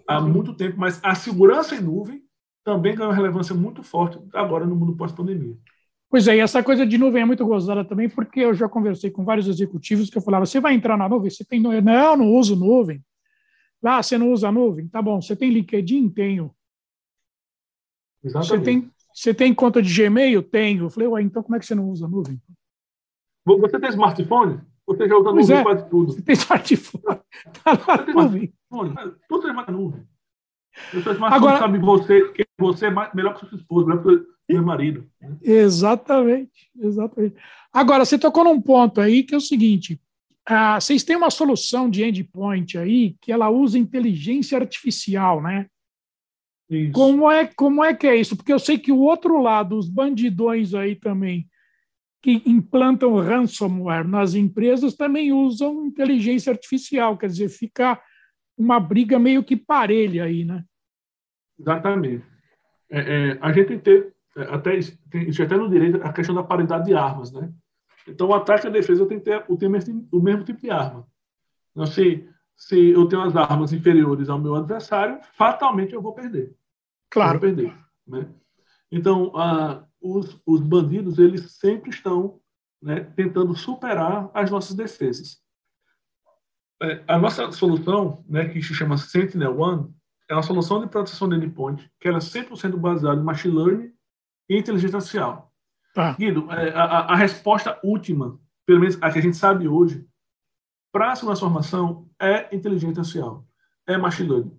há 0.07 0.21
muito 0.21 0.53
tempo, 0.53 0.77
mas 0.77 0.99
a 1.03 1.15
segurança 1.15 1.75
em 1.75 1.81
nuvem 1.81 2.21
também 2.63 2.95
ganhou 2.95 3.11
relevância 3.11 3.55
muito 3.55 3.83
forte 3.83 4.19
agora 4.33 4.65
no 4.65 4.75
mundo 4.75 4.95
pós-pandemia. 4.95 5.55
Pois 6.09 6.27
é, 6.27 6.37
e 6.37 6.39
essa 6.39 6.63
coisa 6.63 6.85
de 6.85 6.97
nuvem 6.97 7.21
é 7.21 7.25
muito 7.25 7.45
gozada 7.45 7.83
também, 7.83 8.07
porque 8.07 8.39
eu 8.39 8.53
já 8.53 8.69
conversei 8.69 9.11
com 9.11 9.25
vários 9.25 9.47
executivos 9.47 10.09
que 10.09 10.17
eu 10.17 10.21
falava: 10.21 10.45
você 10.45 10.59
vai 10.59 10.73
entrar 10.73 10.97
na 10.97 11.09
nuvem? 11.09 11.29
Você 11.29 11.43
tem 11.43 11.59
nuvem? 11.59 11.81
Não, 11.81 12.15
não 12.15 12.33
uso 12.33 12.55
nuvem. 12.55 13.03
Ah, 13.83 14.01
você 14.01 14.17
não 14.17 14.31
usa 14.31 14.51
nuvem? 14.51 14.87
Tá 14.87 15.01
bom. 15.01 15.21
Você 15.21 15.35
tem 15.35 15.51
LinkedIn? 15.51 16.09
Tenho. 16.09 16.51
Exatamente. 18.25 18.47
Você 18.47 18.63
tem, 18.63 18.91
você 19.13 19.33
tem 19.33 19.53
conta 19.53 19.81
de 19.81 19.93
Gmail? 19.93 20.43
Tenho. 20.43 20.85
Eu 20.85 20.89
falei, 20.89 21.07
ué, 21.07 21.21
então 21.21 21.43
como 21.43 21.55
é 21.55 21.59
que 21.59 21.65
você 21.65 21.75
não 21.75 21.89
usa 21.89 22.07
nuvem? 22.07 22.41
Você 23.45 23.79
tem 23.79 23.89
smartphone? 23.89 24.59
Você 24.87 25.07
já 25.07 25.15
usa 25.15 25.31
pois 25.31 25.47
nuvem 25.47 25.57
é. 25.57 25.63
quase 25.63 25.89
tudo. 25.89 26.11
Você 26.13 26.21
tem 26.21 26.33
smartphone? 26.33 27.03
Tá 27.63 27.71
lá 27.71 27.97
você 27.97 28.03
tem 28.03 28.15
nuvem. 28.15 28.53
Smartphone. 28.71 29.15
Tudo 29.29 29.47
é 29.47 29.53
mais 29.53 29.67
nuvem. 29.67 30.03
O 30.93 31.01
seu 31.01 31.13
smartphone 31.13 31.33
Agora, 31.33 31.59
sabe 31.59 31.79
você, 31.79 32.29
que 32.31 32.45
você 32.59 32.87
é 32.87 32.91
melhor 33.13 33.33
que 33.35 33.45
sua 33.47 33.57
esposa, 33.57 33.87
melhor 33.87 34.03
que 34.03 34.35
meu 34.53 34.63
marido. 34.63 35.07
Né? 35.21 35.37
Exatamente, 35.41 36.69
exatamente. 36.77 37.35
Agora, 37.73 38.05
você 38.05 38.17
tocou 38.17 38.43
num 38.43 38.61
ponto 38.61 39.01
aí 39.01 39.23
que 39.23 39.33
é 39.33 39.37
o 39.37 39.41
seguinte: 39.41 39.99
ah, 40.45 40.79
vocês 40.79 41.03
têm 41.03 41.15
uma 41.15 41.31
solução 41.31 41.89
de 41.89 42.03
endpoint 42.03 42.77
aí 42.77 43.15
que 43.21 43.31
ela 43.31 43.49
usa 43.49 43.79
inteligência 43.79 44.57
artificial, 44.57 45.41
né? 45.41 45.67
Isso. 46.69 46.91
Como 46.93 47.31
é, 47.31 47.45
como 47.45 47.83
é 47.83 47.93
que 47.93 48.07
é 48.07 48.15
isso? 48.15 48.35
Porque 48.35 48.51
eu 48.51 48.59
sei 48.59 48.77
que 48.77 48.91
o 48.91 48.99
outro 48.99 49.41
lado, 49.41 49.77
os 49.77 49.87
bandidões 49.87 50.73
aí 50.73 50.95
também, 50.95 51.47
que 52.21 52.41
implantam 52.45 53.15
ransomware 53.19 54.07
nas 54.07 54.33
empresas, 54.33 54.95
também 54.95 55.31
usam 55.31 55.85
inteligência 55.85 56.51
artificial, 56.51 57.17
quer 57.17 57.27
dizer, 57.27 57.49
fica 57.49 58.01
uma 58.57 58.79
briga 58.79 59.19
meio 59.19 59.43
que 59.43 59.55
parelha 59.55 60.23
aí, 60.23 60.43
né? 60.43 60.63
Exatamente. 61.59 62.25
É, 62.89 62.99
é, 62.99 63.37
a 63.41 63.51
gente 63.51 63.77
tem 63.79 64.11
é, 64.35 64.41
até, 64.53 64.79
tem, 65.09 65.29
até 65.29 65.57
no 65.57 65.69
direito 65.69 66.01
a 66.03 66.11
questão 66.11 66.35
da 66.35 66.43
paridade 66.43 66.85
de 66.85 66.93
armas, 66.93 67.31
né? 67.31 67.49
Então, 68.07 68.27
o 68.27 68.33
ataque 68.33 68.67
e 68.67 68.69
a 68.69 68.71
defesa 68.71 69.05
tem 69.05 69.17
que 69.17 69.25
ter 69.25 69.43
o, 69.47 69.57
mesmo, 69.69 70.07
o 70.11 70.21
mesmo 70.21 70.43
tipo 70.43 70.61
de 70.61 70.69
arma. 70.69 71.07
Então, 71.71 71.85
se, 71.85 72.27
se 72.55 72.89
eu 72.89 73.07
tenho 73.07 73.21
as 73.21 73.35
armas 73.35 73.73
inferiores 73.73 74.29
ao 74.29 74.39
meu 74.39 74.55
adversário, 74.55 75.19
fatalmente 75.37 75.93
eu 75.93 76.01
vou 76.01 76.13
perder. 76.13 76.55
Claro. 77.09 77.33
vou 77.33 77.41
perder. 77.41 77.75
Né? 78.07 78.27
Então, 78.91 79.31
ah, 79.35 79.85
os, 80.01 80.39
os 80.45 80.61
bandidos, 80.61 81.17
eles 81.17 81.51
sempre 81.53 81.89
estão 81.89 82.39
né, 82.81 83.01
tentando 83.15 83.55
superar 83.55 84.29
as 84.33 84.51
nossas 84.51 84.75
defesas. 84.75 85.39
É, 86.81 87.03
a 87.07 87.17
nossa 87.17 87.51
solução, 87.51 88.23
né, 88.27 88.47
que 88.47 88.61
se 88.61 88.73
chama 88.73 88.97
Sentinel-1, 88.97 89.91
é 90.29 90.33
uma 90.33 90.43
solução 90.43 90.81
de 90.81 90.87
proteção 90.87 91.29
de 91.29 91.35
endpoint 91.35 91.89
que 91.99 92.07
ela 92.07 92.17
é 92.17 92.21
100% 92.21 92.77
baseada 92.77 93.19
em 93.19 93.23
machine 93.23 93.55
learning 93.55 93.91
e 94.49 94.57
inteligência 94.57 94.97
artificial. 94.97 95.51
Tá. 95.93 96.13
Guido, 96.13 96.51
é, 96.51 96.71
a, 96.71 96.83
a, 96.83 97.15
resposta 97.15 97.79
última, 97.83 98.37
pelo 98.65 98.81
menos 98.81 98.97
a 99.01 99.09
que 99.09 99.19
a 99.19 99.21
gente 99.21 99.37
sabe 99.37 99.67
hoje, 99.67 100.05
para 100.95 101.11
a 101.11 101.13
transformação 101.17 102.07
é 102.17 102.55
inteligência 102.55 103.01
artificial, 103.01 103.45
é 103.85 103.97
machine 103.97 104.29
learning. 104.29 104.57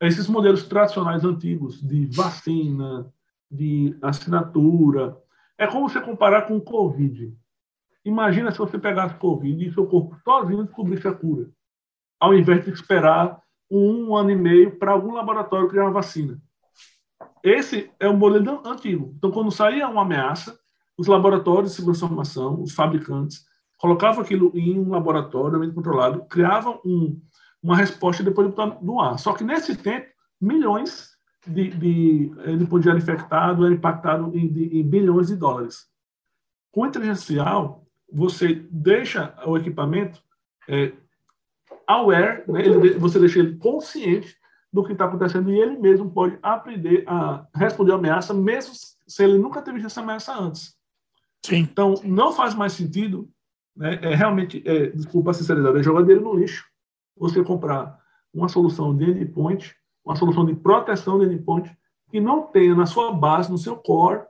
Esses 0.00 0.28
modelos 0.28 0.62
tradicionais 0.62 1.24
antigos 1.24 1.82
de 1.82 2.06
vacina, 2.06 3.12
de 3.50 3.98
assinatura, 4.00 5.18
é 5.58 5.66
como 5.66 5.88
você 5.88 6.00
comparar 6.00 6.42
com 6.42 6.56
o 6.56 6.60
Covid. 6.60 7.36
Imagina 8.04 8.52
se 8.52 8.58
você 8.58 8.78
pegasse 8.78 9.16
Covid 9.16 9.66
e 9.66 9.74
seu 9.74 9.84
corpo 9.88 10.16
sozinho 10.22 10.62
descobrisse 10.62 11.08
a 11.08 11.12
cura, 11.12 11.50
ao 12.20 12.32
invés 12.32 12.64
de 12.64 12.70
esperar 12.70 13.42
um 13.68 14.14
ano 14.14 14.30
e 14.30 14.36
meio 14.36 14.78
para 14.78 14.92
algum 14.92 15.12
laboratório 15.12 15.68
criar 15.68 15.86
uma 15.86 15.90
vacina. 15.90 16.40
Esse 17.42 17.90
é 17.98 18.08
o 18.08 18.16
modelo 18.16 18.62
antigo. 18.64 19.12
Então, 19.16 19.32
quando 19.32 19.50
saía 19.50 19.88
uma 19.88 20.02
ameaça, 20.02 20.56
os 20.96 21.08
laboratórios 21.08 21.72
de 21.72 21.76
segurança 21.76 22.02
da 22.02 22.06
informação, 22.06 22.62
os 22.62 22.72
fabricantes, 22.72 23.50
colocavam 23.82 24.22
aquilo 24.22 24.52
em 24.54 24.78
um 24.78 24.90
laboratório 24.90 25.58
bem 25.58 25.72
controlado, 25.72 26.24
criavam 26.26 26.80
um, 26.84 27.20
uma 27.60 27.76
resposta 27.76 28.22
e 28.22 28.24
depois 28.24 28.54
no 28.80 29.00
ar. 29.00 29.18
Só 29.18 29.32
que 29.32 29.42
nesse 29.42 29.76
tempo, 29.76 30.06
milhões 30.40 31.16
de, 31.44 31.70
de, 31.70 32.58
de 32.58 32.66
poder 32.66 32.96
infectado 32.96 33.64
eram 33.66 33.74
impactados 33.74 34.32
em, 34.36 34.46
de, 34.46 34.78
em 34.78 34.88
bilhões 34.88 35.26
de 35.26 35.34
dólares. 35.34 35.88
Com 36.70 36.86
inteligência 36.86 37.42
artificial, 37.42 37.84
você 38.10 38.64
deixa 38.70 39.34
o 39.44 39.56
equipamento 39.56 40.22
é, 40.68 40.92
aware, 41.84 42.44
né? 42.46 42.60
ele, 42.60 42.96
você 42.98 43.18
deixa 43.18 43.40
ele 43.40 43.56
consciente 43.56 44.36
do 44.72 44.84
que 44.84 44.92
está 44.92 45.06
acontecendo 45.06 45.50
e 45.50 45.58
ele 45.58 45.76
mesmo 45.76 46.08
pode 46.08 46.38
aprender 46.40 47.02
a 47.08 47.48
responder 47.52 47.90
a 47.90 47.96
ameaça, 47.96 48.32
mesmo 48.32 48.74
se 49.08 49.24
ele 49.24 49.38
nunca 49.38 49.60
teve 49.60 49.84
essa 49.84 50.00
ameaça 50.00 50.38
antes. 50.38 50.76
Sim. 51.44 51.56
Então, 51.56 51.94
não 52.04 52.32
faz 52.32 52.54
mais 52.54 52.74
sentido, 52.74 53.28
né, 53.76 53.98
é 54.02 54.14
realmente, 54.14 54.62
é, 54.66 54.86
desculpa 54.90 55.30
a 55.30 55.34
sinceridade, 55.34 55.78
é 55.78 55.82
jogar 55.82 56.02
dinheiro 56.02 56.22
no 56.22 56.34
lixo 56.34 56.72
você 57.16 57.42
comprar 57.44 57.98
uma 58.32 58.48
solução 58.48 58.96
de 58.96 59.10
endpoint, 59.10 59.74
uma 60.04 60.16
solução 60.16 60.44
de 60.44 60.54
proteção 60.54 61.18
de 61.18 61.26
endpoint, 61.26 61.70
que 62.10 62.20
não 62.20 62.42
tenha 62.42 62.74
na 62.74 62.86
sua 62.86 63.12
base, 63.12 63.50
no 63.50 63.58
seu 63.58 63.76
core, 63.76 64.24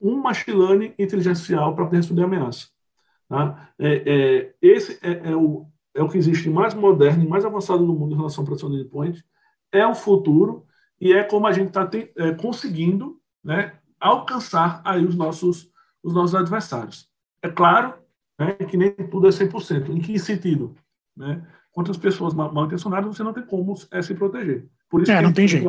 um 0.00 0.16
machine 0.16 0.56
learning 0.56 0.94
inteligencial 0.98 1.74
para 1.74 1.84
poder 1.84 1.98
responder 1.98 2.24
ameaça. 2.24 2.68
Tá? 3.28 3.70
É, 3.78 3.94
é, 4.06 4.54
esse 4.60 4.98
é, 5.02 5.30
é, 5.30 5.36
o, 5.36 5.66
é 5.94 6.02
o 6.02 6.08
que 6.08 6.18
existe 6.18 6.50
mais 6.50 6.74
moderno 6.74 7.24
e 7.24 7.28
mais 7.28 7.44
avançado 7.44 7.84
no 7.84 7.94
mundo 7.94 8.12
em 8.12 8.16
relação 8.16 8.44
à 8.44 8.46
proteção 8.46 8.70
de 8.70 8.80
endpoint, 8.80 9.24
é 9.72 9.86
o 9.86 9.94
futuro 9.94 10.66
e 11.00 11.12
é 11.12 11.24
como 11.24 11.46
a 11.46 11.52
gente 11.52 11.68
está 11.68 11.88
é, 12.16 12.32
conseguindo 12.34 13.18
né, 13.42 13.78
alcançar 13.98 14.82
aí 14.84 15.04
os 15.04 15.16
nossos, 15.16 15.70
os 16.02 16.12
nossos 16.12 16.34
adversários. 16.34 17.08
É 17.42 17.48
claro 17.48 17.94
né, 18.38 18.52
que 18.54 18.76
nem 18.76 18.92
tudo 18.92 19.26
é 19.26 19.30
100%. 19.30 19.90
Em 19.90 20.00
que 20.00 20.18
sentido? 20.18 20.74
Né? 21.16 21.46
Contra 21.72 21.92
as 21.92 21.98
pessoas 21.98 22.34
mal, 22.34 22.52
intencionadas, 22.64 23.16
você 23.16 23.22
não 23.22 23.32
tem 23.32 23.44
como 23.44 23.74
é, 23.90 24.02
se 24.02 24.14
proteger. 24.14 24.68
Por 24.88 25.02
isso 25.02 25.12
é, 25.12 25.20
não 25.20 25.30
é 25.30 25.32
tem 25.32 25.48
jeito. 25.48 25.68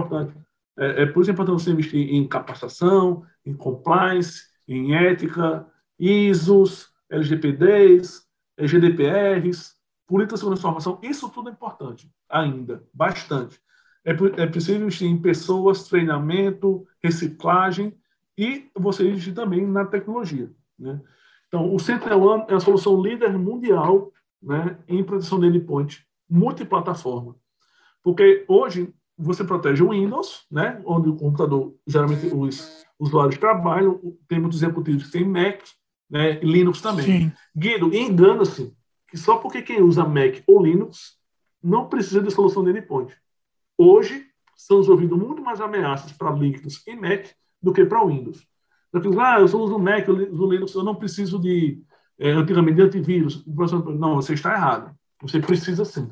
É, 0.77 1.03
é, 1.03 1.05
por 1.05 1.21
isso 1.21 1.31
é 1.31 1.33
importante 1.33 1.63
você 1.63 1.71
investir 1.71 2.13
em 2.13 2.27
capacitação, 2.27 3.23
em 3.45 3.53
compliance, 3.53 4.43
em 4.67 4.93
ética, 4.95 5.65
ISOs, 5.99 6.89
LGPDs, 7.09 8.23
GDPRs, 8.59 9.75
políticas 10.07 10.39
de 10.39 10.41
segurança 10.41 10.61
da 10.61 10.69
informação. 10.69 10.99
Isso 11.01 11.29
tudo 11.29 11.49
é 11.49 11.51
importante 11.51 12.09
ainda, 12.29 12.83
bastante. 12.93 13.59
É, 14.03 14.11
é 14.11 14.47
preciso 14.47 14.79
investir 14.79 15.07
em 15.07 15.19
pessoas, 15.19 15.87
treinamento, 15.87 16.85
reciclagem 17.03 17.93
e 18.37 18.69
você 18.75 19.07
investir 19.07 19.33
também 19.33 19.65
na 19.65 19.85
tecnologia. 19.85 20.51
Né? 20.77 21.01
Então, 21.55 21.73
o 21.73 21.79
Sentinel 21.79 22.45
é 22.49 22.53
a 22.53 22.59
solução 22.59 23.01
líder 23.01 23.37
mundial 23.37 24.11
né, 24.43 24.77
em 24.89 25.01
proteção 25.01 25.39
de 25.39 25.47
endpoint 25.47 26.05
multiplataforma. 26.29 27.33
Porque 28.03 28.43
hoje 28.45 28.93
você 29.17 29.41
protege 29.41 29.81
o 29.81 29.91
Windows, 29.91 30.45
né, 30.51 30.81
onde 30.85 31.07
o 31.07 31.15
computador, 31.15 31.73
geralmente 31.87 32.27
os 32.27 32.85
usuários 32.99 33.37
trabalham, 33.37 34.01
tem 34.27 34.37
muitos 34.37 34.61
executivos 34.61 35.05
que 35.05 35.11
têm 35.13 35.23
Mac, 35.23 35.61
né, 36.09 36.43
e 36.43 36.45
Linux 36.45 36.81
também. 36.81 37.05
Sim. 37.05 37.31
Guido, 37.55 37.95
engana-se 37.95 38.75
que 39.07 39.15
só 39.17 39.37
porque 39.37 39.61
quem 39.61 39.81
usa 39.81 40.03
Mac 40.03 40.43
ou 40.45 40.61
Linux 40.61 41.17
não 41.63 41.87
precisa 41.87 42.21
de 42.21 42.31
solução 42.31 42.65
de 42.65 42.71
endpoint. 42.71 43.15
Hoje, 43.77 44.25
estamos 44.57 44.89
ouvindo 44.89 45.15
muito 45.15 45.41
mais 45.41 45.61
ameaças 45.61 46.11
para 46.11 46.31
Linux 46.31 46.85
e 46.85 46.95
Mac 46.97 47.27
do 47.61 47.71
que 47.71 47.85
para 47.85 48.03
Windows. 48.03 48.45
Eu 49.03 49.19
ah, 49.19 49.39
eu 49.39 49.45
uso 49.45 49.75
o 49.75 49.79
Mac, 49.79 50.07
eu 50.07 50.31
uso 50.31 50.49
Linux, 50.49 50.73
eu 50.73 50.83
não 50.83 50.95
preciso 50.95 51.39
de, 51.39 51.81
é, 52.17 52.31
antigamente, 52.31 52.77
de 52.77 52.81
antivírus. 52.83 53.43
Não, 53.45 54.15
você 54.15 54.33
está 54.33 54.53
errado. 54.53 54.95
Você 55.21 55.39
precisa 55.39 55.83
sim. 55.83 56.09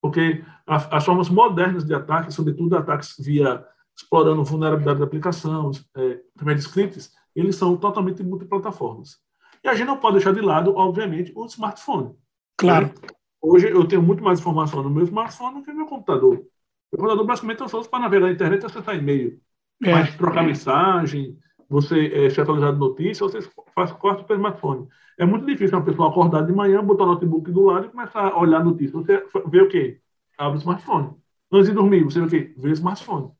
Porque 0.00 0.44
as 0.66 1.04
formas 1.04 1.28
modernas 1.28 1.84
de 1.84 1.94
ataque, 1.94 2.32
sobretudo 2.32 2.76
ataques 2.76 3.14
via 3.18 3.64
explorando 3.96 4.42
vulnerabilidade 4.42 4.98
da 4.98 5.04
aplicação, 5.04 5.70
é, 5.96 6.20
também 6.36 6.56
de 6.56 6.62
scripts, 6.62 7.12
eles 7.34 7.56
são 7.56 7.76
totalmente 7.76 8.22
multiplataformas. 8.22 9.18
E 9.62 9.68
a 9.68 9.74
gente 9.74 9.86
não 9.86 9.98
pode 9.98 10.16
deixar 10.16 10.32
de 10.32 10.40
lado, 10.40 10.74
obviamente, 10.74 11.32
o 11.36 11.46
smartphone. 11.46 12.14
Claro. 12.56 12.92
Hoje 13.40 13.68
eu 13.68 13.86
tenho 13.86 14.02
muito 14.02 14.22
mais 14.22 14.40
informação 14.40 14.82
no 14.82 14.90
meu 14.90 15.04
smartphone 15.04 15.56
do 15.56 15.62
que 15.62 15.70
no 15.70 15.78
meu 15.78 15.86
computador. 15.86 16.44
O 16.90 16.96
computador 16.96 17.24
basicamente 17.24 17.62
é 17.62 17.68
só 17.68 17.82
para 17.82 18.00
navegar 18.00 18.26
na 18.26 18.32
internet 18.32 18.62
e 18.62 18.66
acessar 18.66 18.96
e-mail. 18.96 19.40
É. 19.82 19.92
Mas 19.92 20.14
trocar 20.16 20.44
mensagem, 20.44 21.36
você 21.72 22.06
é, 22.08 22.28
de 22.28 22.78
notícia, 22.78 23.26
você 23.26 23.40
faz 23.74 23.90
corte 23.92 24.24
pelo 24.24 24.38
smartphone. 24.38 24.86
É 25.18 25.24
muito 25.24 25.46
difícil 25.46 25.78
uma 25.78 25.84
pessoa 25.84 26.10
acordar 26.10 26.44
de 26.44 26.52
manhã, 26.52 26.84
botar 26.84 27.04
o 27.04 27.06
notebook 27.06 27.50
do 27.50 27.62
lado 27.62 27.86
e 27.86 27.88
começar 27.88 28.28
a 28.28 28.38
olhar 28.38 28.60
a 28.60 28.64
notícia. 28.64 28.92
Você 28.92 29.24
vê 29.46 29.62
o 29.62 29.68
quê? 29.68 29.98
Abre 30.36 30.58
o 30.58 30.60
smartphone. 30.60 31.14
Antes 31.50 31.68
de 31.68 31.74
dormir, 31.74 32.04
você 32.04 32.20
vê 32.20 32.26
o 32.26 32.28
quê? 32.28 32.54
Vê 32.58 32.68
o 32.68 32.72
smartphone. 32.72 33.30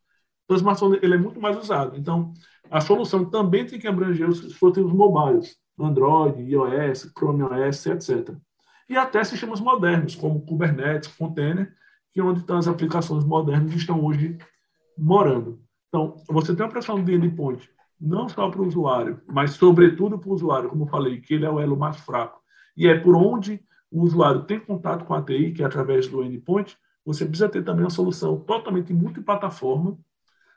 Então, 0.44 0.54
o 0.54 0.56
smartphone 0.56 0.98
ele 1.02 1.14
é 1.14 1.18
muito 1.18 1.38
mais 1.42 1.58
usado. 1.58 1.94
Então, 1.98 2.32
a 2.70 2.80
solução 2.80 3.22
também 3.26 3.66
tem 3.66 3.78
que 3.78 3.86
abranger 3.86 4.26
os 4.26 4.40
dispositivos 4.40 4.94
mobiles, 4.94 5.54
Android, 5.78 6.42
iOS, 6.42 7.12
Chrome 7.14 7.42
OS, 7.42 7.84
etc. 7.84 8.34
E 8.88 8.96
até 8.96 9.22
sistemas 9.24 9.60
modernos, 9.60 10.14
como 10.14 10.40
Kubernetes, 10.40 11.14
Container, 11.16 11.70
que 12.14 12.20
é 12.20 12.22
onde 12.22 12.40
estão 12.40 12.56
as 12.56 12.66
aplicações 12.66 13.24
modernas 13.24 13.70
que 13.70 13.78
estão 13.78 14.02
hoje 14.02 14.38
morando. 14.96 15.60
Então, 15.88 16.16
você 16.30 16.56
tem 16.56 16.64
uma 16.64 16.72
pressão 16.72 17.02
de 17.04 17.14
endpoint 17.14 17.68
não 18.02 18.28
só 18.28 18.50
para 18.50 18.60
o 18.60 18.66
usuário, 18.66 19.20
mas 19.28 19.52
sobretudo 19.52 20.18
para 20.18 20.28
o 20.28 20.32
usuário, 20.32 20.68
como 20.68 20.82
eu 20.82 20.88
falei, 20.88 21.20
que 21.20 21.34
ele 21.34 21.46
é 21.46 21.50
o 21.50 21.60
elo 21.60 21.76
mais 21.76 21.96
fraco. 21.98 22.42
E 22.76 22.88
é 22.88 22.98
por 22.98 23.14
onde 23.14 23.64
o 23.92 24.02
usuário 24.02 24.42
tem 24.42 24.58
contato 24.58 25.04
com 25.04 25.14
a 25.14 25.22
TI, 25.22 25.52
que 25.52 25.62
é 25.62 25.66
através 25.66 26.08
do 26.08 26.24
endpoint, 26.24 26.76
você 27.04 27.24
precisa 27.24 27.48
ter 27.48 27.62
também 27.62 27.84
uma 27.84 27.90
solução 27.90 28.40
totalmente 28.40 28.92
multiplataforma, 28.92 29.96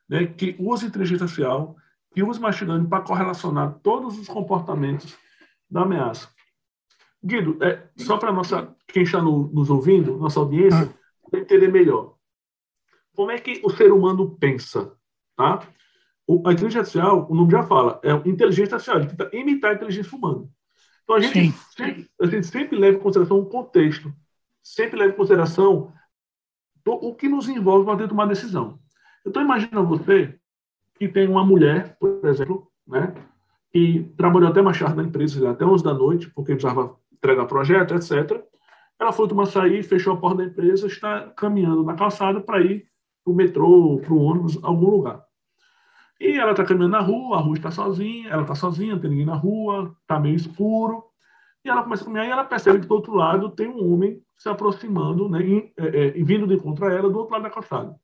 né, 0.10 0.26
que 0.26 0.56
use 0.58 0.88
inteligência 0.88 1.26
artificial, 1.26 1.76
que 2.12 2.24
use 2.24 2.40
machine 2.40 2.72
learning 2.72 2.90
para 2.90 3.04
correlacionar 3.04 3.80
todos 3.84 4.18
os 4.18 4.28
comportamentos 4.28 5.16
da 5.70 5.82
ameaça. 5.82 6.30
Guido, 7.24 7.58
é, 7.64 7.88
só 7.98 8.18
para 8.18 8.32
nossa 8.32 8.76
quem 8.88 9.04
está 9.04 9.22
no, 9.22 9.48
nos 9.50 9.70
ouvindo, 9.70 10.18
nossa 10.18 10.40
audiência, 10.40 10.92
ah. 11.34 11.38
entender 11.38 11.72
melhor. 11.72 12.16
Como 13.16 13.32
é 13.32 13.40
que 13.40 13.62
o 13.64 13.70
ser 13.70 13.92
humano 13.92 14.36
pensa? 14.38 14.96
Tá? 15.36 15.68
A 16.28 16.52
inteligência 16.52 16.80
artificial, 16.80 17.28
o 17.30 17.36
nome 17.36 17.52
já 17.52 17.64
fala, 17.64 18.00
é 18.04 18.12
inteligência 18.28 18.76
artificial, 18.76 18.98
ele 19.00 19.08
tenta 19.08 19.30
imitar 19.36 19.72
a 19.72 19.76
inteligência 19.76 20.18
humana. 20.18 20.48
Então 21.04 21.16
a 21.16 21.20
gente, 21.20 21.56
sempre, 21.76 22.10
a 22.20 22.26
gente 22.26 22.48
sempre 22.48 22.78
leva 22.78 22.98
em 22.98 23.02
consideração 23.02 23.40
o 23.40 23.46
contexto, 23.46 24.12
sempre 24.64 24.98
leva 24.98 25.14
em 25.14 25.16
consideração 25.16 25.94
o 26.86 27.14
que 27.14 27.30
nos 27.30 27.48
envolve 27.48 27.86
para 27.86 28.08
tomar 28.08 28.24
uma 28.24 28.30
decisão. 28.30 28.80
Então 29.26 29.42
imagina 29.42 29.82
você 29.82 30.36
que 30.96 31.08
tem 31.08 31.28
uma 31.28 31.46
mulher, 31.46 31.96
por 32.00 32.26
exemplo, 32.26 32.68
né, 32.88 33.14
que 33.72 34.12
trabalhou 34.18 34.50
até 34.50 34.62
mais 34.62 34.80
tarde 34.80 34.96
na 34.96 35.04
empresa, 35.04 35.50
até 35.50 35.66
11 35.66 35.84
da 35.84 35.94
noite, 35.94 36.30
porque 36.34 36.54
precisava 36.54 36.96
entregar 37.12 37.46
projeto, 37.46 37.94
etc. 37.94 38.42
Ela 39.00 39.12
foi 39.12 39.28
tomar 39.28 39.46
sair, 39.48 39.84
fechou 39.84 40.14
a 40.14 40.18
porta 40.18 40.38
da 40.38 40.46
empresa, 40.46 40.88
está 40.88 41.30
caminhando 41.36 41.84
na 41.84 41.96
calçada 41.96 42.40
para 42.40 42.62
ir 42.62 42.88
para 43.24 43.34
o 43.34 43.36
metrô, 43.36 44.00
para 44.00 44.14
o 44.14 44.22
ônibus, 44.22 44.58
algum 44.64 44.90
lugar. 44.90 45.26
E 46.20 46.38
ela 46.38 46.52
está 46.52 46.64
caminhando 46.64 46.92
na 46.92 47.02
rua, 47.02 47.38
a 47.38 47.42
rua 47.42 47.56
está 47.56 47.72
sozinha, 47.72 48.30
ela 48.30 48.44
está 48.44 48.56
sozinha, 48.56 48.94
não 48.94 49.02
tem 49.02 49.10
ninguém 49.10 49.26
na 49.26 49.36
rua, 49.36 49.96
está 50.02 50.20
meio 50.20 50.36
escuro. 50.36 51.04
E 51.64 51.70
ela 51.70 51.84
começa 51.84 52.04
a 52.04 52.06
caminhar 52.06 52.28
e 52.28 52.32
ela 52.32 52.44
percebe 52.46 52.80
que 52.80 52.88
do 52.88 52.94
outro 52.94 53.14
lado 53.16 53.50
tem 53.50 53.68
um 53.68 53.94
homem 53.94 54.22
se 54.38 54.48
aproximando, 54.48 55.28
né, 55.30 55.42
e, 55.42 55.74
é, 55.78 56.08
é, 56.08 56.12
vindo 56.24 56.48
de 56.48 56.54
encontro 56.54 56.86
a 56.86 56.94
ela 56.94 57.10
do 57.10 57.18
outro 57.18 57.34
lado 57.34 57.44
da 57.44 57.50
calçada. 57.50 57.96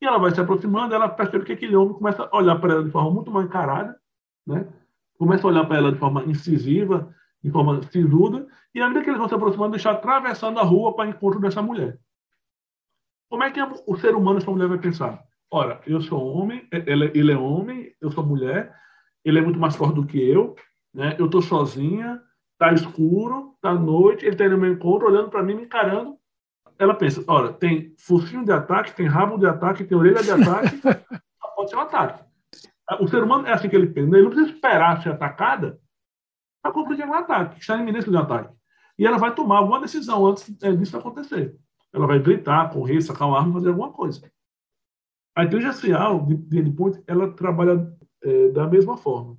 E 0.00 0.06
ela 0.06 0.18
vai 0.18 0.30
se 0.30 0.40
aproximando, 0.40 0.94
ela 0.94 1.08
percebe 1.08 1.44
que 1.44 1.52
aquele 1.52 1.76
homem 1.76 1.94
começa 1.94 2.28
a 2.30 2.36
olhar 2.36 2.58
para 2.58 2.74
ela 2.74 2.84
de 2.84 2.90
forma 2.90 3.10
muito 3.10 3.30
mal 3.30 3.42
encarada, 3.42 3.98
né? 4.46 4.66
começa 5.18 5.46
a 5.46 5.50
olhar 5.50 5.66
para 5.66 5.76
ela 5.76 5.92
de 5.92 5.98
forma 5.98 6.24
incisiva, 6.24 7.14
de 7.42 7.50
forma 7.50 7.82
sisuda, 7.90 8.46
e 8.74 8.80
à 8.80 8.86
medida 8.86 9.04
que 9.04 9.10
eles 9.10 9.18
vão 9.18 9.28
se 9.28 9.34
aproximando, 9.34 9.72
deixar 9.72 9.92
atravessando 9.92 10.58
a 10.58 10.62
rua 10.62 10.94
para 10.94 11.10
encontro 11.10 11.40
dessa 11.40 11.60
mulher. 11.60 11.98
Como 13.28 13.42
é 13.42 13.50
que 13.50 13.60
o 13.86 13.96
ser 13.96 14.14
humano, 14.14 14.38
essa 14.38 14.50
mulher, 14.50 14.68
vai 14.68 14.78
pensar? 14.78 15.22
Ora, 15.52 15.80
eu 15.86 16.00
sou 16.00 16.24
homem, 16.24 16.68
ele, 16.72 17.32
é 17.32 17.36
homem, 17.36 17.92
eu 18.00 18.10
sou 18.10 18.24
mulher, 18.24 18.72
ele 19.24 19.38
é 19.38 19.42
muito 19.42 19.58
mais 19.58 19.74
forte 19.74 19.96
do 19.96 20.06
que 20.06 20.18
eu, 20.18 20.54
né? 20.94 21.16
Eu 21.18 21.26
estou 21.26 21.42
sozinha, 21.42 22.20
tá 22.56 22.72
escuro, 22.72 23.56
tá 23.60 23.74
noite, 23.74 24.24
ele 24.24 24.34
está 24.34 24.48
no 24.48 24.58
meu 24.58 24.72
encontro, 24.72 25.08
olhando 25.08 25.28
para 25.28 25.42
mim, 25.42 25.54
me 25.54 25.64
encarando. 25.64 26.16
Ela 26.78 26.94
pensa, 26.94 27.24
olha, 27.26 27.52
tem 27.52 27.94
focinho 27.98 28.44
de 28.44 28.52
ataque, 28.52 28.94
tem 28.94 29.06
rabo 29.06 29.38
de 29.38 29.46
ataque, 29.46 29.84
tem 29.84 29.98
orelha 29.98 30.22
de 30.22 30.30
ataque, 30.30 30.80
pode 31.56 31.70
ser 31.70 31.76
um 31.76 31.80
ataque. 31.80 32.24
O 33.00 33.08
ser 33.08 33.22
humano 33.22 33.46
é 33.46 33.52
assim 33.52 33.68
que 33.68 33.76
ele 33.76 33.88
pensa. 33.88 34.16
Ele 34.16 34.22
não 34.22 34.30
precisa 34.30 34.52
esperar 34.52 35.02
ser 35.02 35.10
atacada 35.10 35.78
para 36.62 36.72
compreender 36.72 37.06
um 37.06 37.14
ataque, 37.14 37.60
está 37.60 37.76
em 37.76 37.82
iminência 37.82 38.10
de 38.10 38.16
um 38.16 38.20
ataque. 38.20 38.54
E 38.98 39.06
ela 39.06 39.18
vai 39.18 39.34
tomar 39.34 39.58
alguma 39.58 39.80
decisão 39.80 40.26
antes 40.26 40.50
é, 40.62 40.72
disso 40.72 40.96
acontecer. 40.96 41.56
Ela 41.92 42.06
vai 42.06 42.18
gritar, 42.18 42.70
correr, 42.70 43.00
sacar 43.00 43.28
uma 43.28 43.38
arma, 43.38 43.54
fazer 43.54 43.68
alguma 43.68 43.92
coisa. 43.92 44.30
A 45.34 45.44
inteligência 45.44 45.94
artificial 45.94 46.26
de 46.26 46.58
endpoint, 46.58 47.02
ela 47.06 47.32
trabalha 47.32 47.96
é, 48.22 48.48
da 48.50 48.66
mesma 48.66 48.96
forma. 48.96 49.38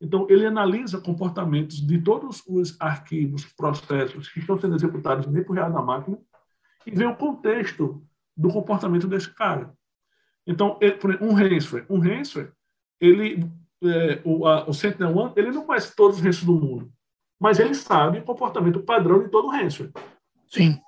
Então, 0.00 0.26
ele 0.28 0.44
analisa 0.44 1.00
comportamentos 1.00 1.80
de 1.80 2.00
todos 2.02 2.42
os 2.48 2.76
arquivos, 2.80 3.44
processos 3.44 4.28
que 4.28 4.40
estão 4.40 4.58
sendo 4.58 4.74
executados 4.74 5.26
em 5.26 5.32
tempo 5.32 5.52
real 5.52 5.70
na 5.70 5.80
máquina 5.80 6.18
e 6.84 6.90
vê 6.90 7.06
o 7.06 7.14
contexto 7.14 8.04
do 8.36 8.48
comportamento 8.48 9.06
desse 9.06 9.32
cara. 9.32 9.72
Então, 10.44 10.76
ele, 10.80 10.98
um 11.20 11.32
ransomware, 11.32 11.86
um 11.88 12.00
ransomware, 12.00 12.52
ele, 13.00 13.48
é, 13.84 14.20
o, 14.24 14.44
a, 14.44 14.68
o 14.68 14.74
Sentinel-1, 14.74 15.34
ele 15.36 15.52
não 15.52 15.64
conhece 15.64 15.94
todos 15.94 16.18
os 16.18 16.24
ransomware 16.24 16.60
do 16.60 16.66
mundo, 16.66 16.92
mas 17.40 17.60
ele 17.60 17.74
sabe 17.74 18.18
o 18.18 18.24
comportamento 18.24 18.82
padrão 18.82 19.22
de 19.22 19.30
todo 19.30 19.48
ransomware. 19.48 19.92
Sim. 20.48 20.80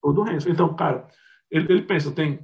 Todo 0.00 0.22
ransomware. 0.22 0.54
Então, 0.54 0.72
cara, 0.76 1.08
ele, 1.50 1.72
ele 1.72 1.82
pensa, 1.82 2.12
tem 2.12 2.38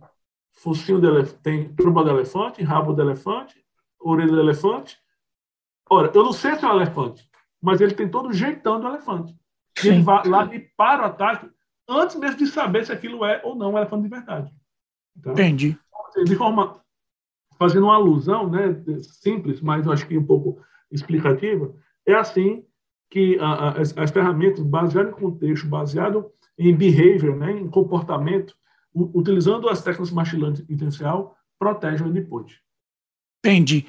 focinho 0.56 1.00
de 1.00 1.06
elefante, 1.06 1.38
tem 1.42 1.74
tromba 1.74 2.02
de 2.02 2.10
elefante, 2.10 2.62
rabo 2.62 2.92
de 2.92 3.02
elefante, 3.02 3.64
orelha 4.00 4.32
de 4.32 4.38
elefante. 4.38 4.98
Ora, 5.88 6.10
eu 6.14 6.24
não 6.24 6.32
sei 6.32 6.56
se 6.56 6.64
é 6.64 6.68
um 6.68 6.76
elefante, 6.76 7.28
mas 7.62 7.80
ele 7.80 7.94
tem 7.94 8.08
todo 8.08 8.28
o 8.28 8.32
jeitão 8.32 8.80
do 8.80 8.88
elefante. 8.88 9.36
E 9.84 9.88
ele 9.88 10.02
vai 10.02 10.26
lá 10.26 10.44
e 10.54 10.58
para 10.58 11.02
o 11.02 11.06
ataque 11.06 11.48
antes 11.88 12.16
mesmo 12.16 12.38
de 12.38 12.46
saber 12.46 12.84
se 12.84 12.92
aquilo 12.92 13.24
é 13.24 13.40
ou 13.44 13.54
não 13.54 13.72
um 13.72 13.78
elefante 13.78 14.04
de 14.04 14.08
verdade. 14.08 14.52
Então, 15.16 15.32
Entendi. 15.32 15.78
De 16.24 16.34
forma, 16.34 16.80
fazendo 17.58 17.84
uma 17.84 17.94
alusão, 17.94 18.48
né, 18.48 18.82
simples, 19.02 19.60
mas 19.60 19.86
eu 19.86 19.92
acho 19.92 20.06
que 20.06 20.16
um 20.16 20.24
pouco 20.24 20.60
explicativa, 20.90 21.74
é 22.06 22.14
assim 22.14 22.64
que 23.10 23.38
a, 23.38 23.46
a, 23.46 23.80
as, 23.80 23.96
as, 23.96 24.10
ferramentas 24.10 24.62
baseadas 24.62 25.12
em 25.12 25.16
contexto, 25.16 25.68
baseado 25.68 26.30
em 26.58 26.74
behavior, 26.74 27.36
né, 27.36 27.52
em 27.52 27.68
comportamento, 27.68 28.56
utilizando 28.96 29.68
as 29.68 29.82
técnicas 29.82 30.10
machine 30.10 30.42
learning 30.42 30.64
intencional, 30.68 31.36
protegem 31.58 32.06
o 32.06 32.10
endpoint. 32.10 32.60
Entendi. 33.44 33.86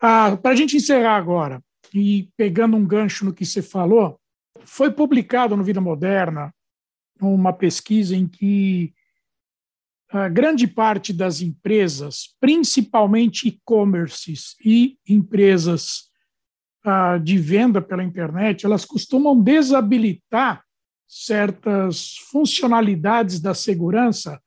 Ah, 0.00 0.36
Para 0.36 0.52
a 0.52 0.56
gente 0.56 0.76
encerrar 0.76 1.16
agora, 1.16 1.62
e 1.94 2.28
pegando 2.36 2.76
um 2.76 2.86
gancho 2.86 3.24
no 3.24 3.32
que 3.32 3.44
você 3.44 3.62
falou, 3.62 4.18
foi 4.64 4.90
publicado 4.90 5.56
no 5.56 5.64
Vida 5.64 5.80
Moderna 5.80 6.52
uma 7.20 7.52
pesquisa 7.52 8.16
em 8.16 8.26
que 8.26 8.92
a 10.10 10.28
grande 10.28 10.66
parte 10.66 11.12
das 11.12 11.40
empresas, 11.40 12.34
principalmente 12.40 13.48
e-commerces 13.48 14.56
e 14.62 14.98
empresas 15.08 16.10
ah, 16.84 17.16
de 17.18 17.38
venda 17.38 17.80
pela 17.80 18.02
internet, 18.02 18.66
elas 18.66 18.84
costumam 18.84 19.40
desabilitar 19.40 20.64
certas 21.14 22.16
funcionalidades 22.30 23.38
da 23.38 23.52
segurança 23.52 24.40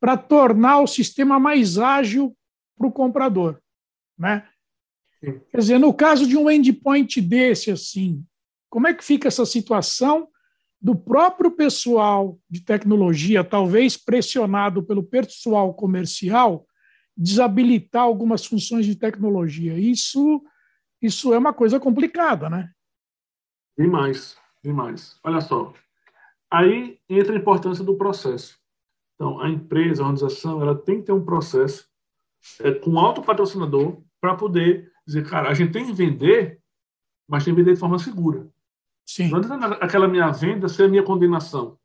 para 0.00 0.16
tornar 0.16 0.78
o 0.78 0.86
sistema 0.86 1.40
mais 1.40 1.78
ágil 1.78 2.36
para 2.78 2.86
o 2.86 2.92
comprador. 2.92 3.60
Né? 4.16 4.46
Quer 5.20 5.58
dizer, 5.58 5.78
no 5.80 5.92
caso 5.92 6.24
de 6.24 6.36
um 6.36 6.48
endpoint 6.48 7.20
desse, 7.20 7.72
assim, 7.72 8.24
como 8.70 8.86
é 8.86 8.94
que 8.94 9.02
fica 9.02 9.26
essa 9.26 9.44
situação 9.44 10.28
do 10.80 10.94
próprio 10.94 11.50
pessoal 11.50 12.38
de 12.48 12.60
tecnologia, 12.60 13.42
talvez 13.42 13.96
pressionado 13.96 14.80
pelo 14.80 15.02
pessoal 15.02 15.74
comercial, 15.74 16.64
desabilitar 17.16 18.02
algumas 18.02 18.46
funções 18.46 18.86
de 18.86 18.94
tecnologia? 18.94 19.76
Isso, 19.76 20.40
isso 21.00 21.34
é 21.34 21.38
uma 21.38 21.52
coisa 21.52 21.80
complicada, 21.80 22.48
né? 22.48 22.70
Demais, 23.76 24.36
demais. 24.62 25.18
Olha 25.24 25.40
só, 25.40 25.72
Aí 26.52 27.00
entra 27.08 27.32
a 27.32 27.38
importância 27.38 27.82
do 27.82 27.96
processo. 27.96 28.60
Então, 29.14 29.40
a 29.40 29.48
empresa, 29.48 30.02
a 30.02 30.06
organização, 30.06 30.60
ela 30.60 30.74
tem 30.74 31.00
que 31.00 31.06
ter 31.06 31.12
um 31.12 31.24
processo 31.24 31.88
é, 32.60 32.72
com 32.72 32.98
alto 32.98 33.22
patrocinador 33.22 34.02
para 34.20 34.36
poder 34.36 34.92
dizer, 35.06 35.26
cara, 35.26 35.48
a 35.48 35.54
gente 35.54 35.72
tem 35.72 35.86
que 35.86 35.94
vender, 35.94 36.60
mas 37.26 37.42
tem 37.42 37.54
que 37.54 37.60
vender 37.60 37.72
de 37.72 37.80
forma 37.80 37.98
segura. 37.98 38.46
Sim. 39.06 39.30
Não 39.30 39.38
adianta 39.38 39.66
aquela 39.76 40.06
minha 40.06 40.30
venda 40.30 40.68
ser 40.68 40.84
a 40.84 40.88
minha 40.88 41.02
condenação. 41.02 41.78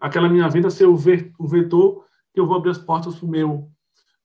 Aquela 0.00 0.30
minha 0.30 0.48
venda 0.48 0.70
ser 0.70 0.86
o, 0.86 0.94
o 0.94 1.46
vetor 1.46 2.06
que 2.32 2.40
eu 2.40 2.46
vou 2.46 2.56
abrir 2.56 2.70
as 2.70 2.78
portas 2.78 3.16
para 3.16 3.26
o 3.26 3.30
meu, 3.30 3.70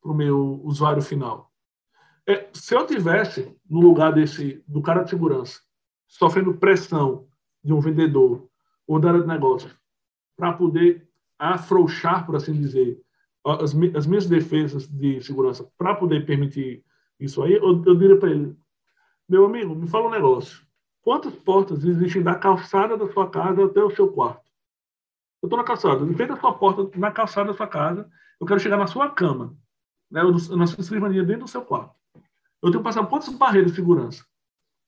meu 0.06 0.62
usuário 0.64 1.02
final. 1.02 1.52
É, 2.26 2.50
se 2.54 2.74
eu 2.74 2.88
tivesse 2.88 3.54
no 3.70 3.82
lugar 3.82 4.14
desse 4.14 4.64
do 4.66 4.82
cara 4.82 5.04
de 5.04 5.10
segurança, 5.10 5.60
sofrendo 6.08 6.58
pressão 6.58 7.28
de 7.62 7.74
um 7.74 7.82
vendedor 7.82 8.49
ou 8.90 9.00
da 9.00 9.10
área 9.10 9.22
de 9.22 9.28
negócio, 9.28 9.70
para 10.36 10.52
poder 10.52 11.08
afrouxar, 11.38 12.26
por 12.26 12.36
assim 12.36 12.54
dizer, 12.54 13.00
as, 13.46 13.76
as 13.96 14.08
minhas 14.08 14.26
defesas 14.26 14.88
de 14.88 15.22
segurança, 15.22 15.70
para 15.78 15.94
poder 15.94 16.26
permitir 16.26 16.84
isso 17.20 17.44
aí, 17.44 17.54
eu, 17.54 17.84
eu 17.86 17.96
diria 17.96 18.18
para 18.18 18.32
ele, 18.32 18.58
meu 19.30 19.46
amigo, 19.46 19.76
me 19.76 19.88
fala 19.88 20.08
um 20.08 20.12
negócio. 20.12 20.66
Quantas 21.04 21.36
portas 21.36 21.84
existem 21.86 22.24
da 22.24 22.34
calçada 22.34 22.98
da 22.98 23.08
sua 23.14 23.30
casa 23.30 23.64
até 23.64 23.84
o 23.84 23.92
seu 23.92 24.12
quarto? 24.12 24.50
Eu 25.44 25.46
estou 25.46 25.58
na 25.58 25.64
calçada. 25.64 26.04
Em 26.04 26.14
frente 26.16 26.40
sua 26.40 26.54
porta, 26.54 26.90
na 26.98 27.12
calçada 27.12 27.52
da 27.52 27.58
sua 27.58 27.68
casa, 27.68 28.10
eu 28.42 28.48
quero 28.48 28.60
chegar 28.60 28.78
na 28.78 28.88
sua 28.88 29.10
cama, 29.10 29.56
né, 30.10 30.24
na 30.24 30.66
sua 30.66 30.82
escrivaninha 30.82 31.24
dentro 31.24 31.44
do 31.44 31.48
seu 31.48 31.62
quarto. 31.62 31.94
Eu 32.62 32.72
tenho 32.72 32.80
que 32.80 32.84
passar 32.84 33.06
quantas 33.06 33.30
barreiras 33.30 33.70
de 33.70 33.76
segurança? 33.76 34.26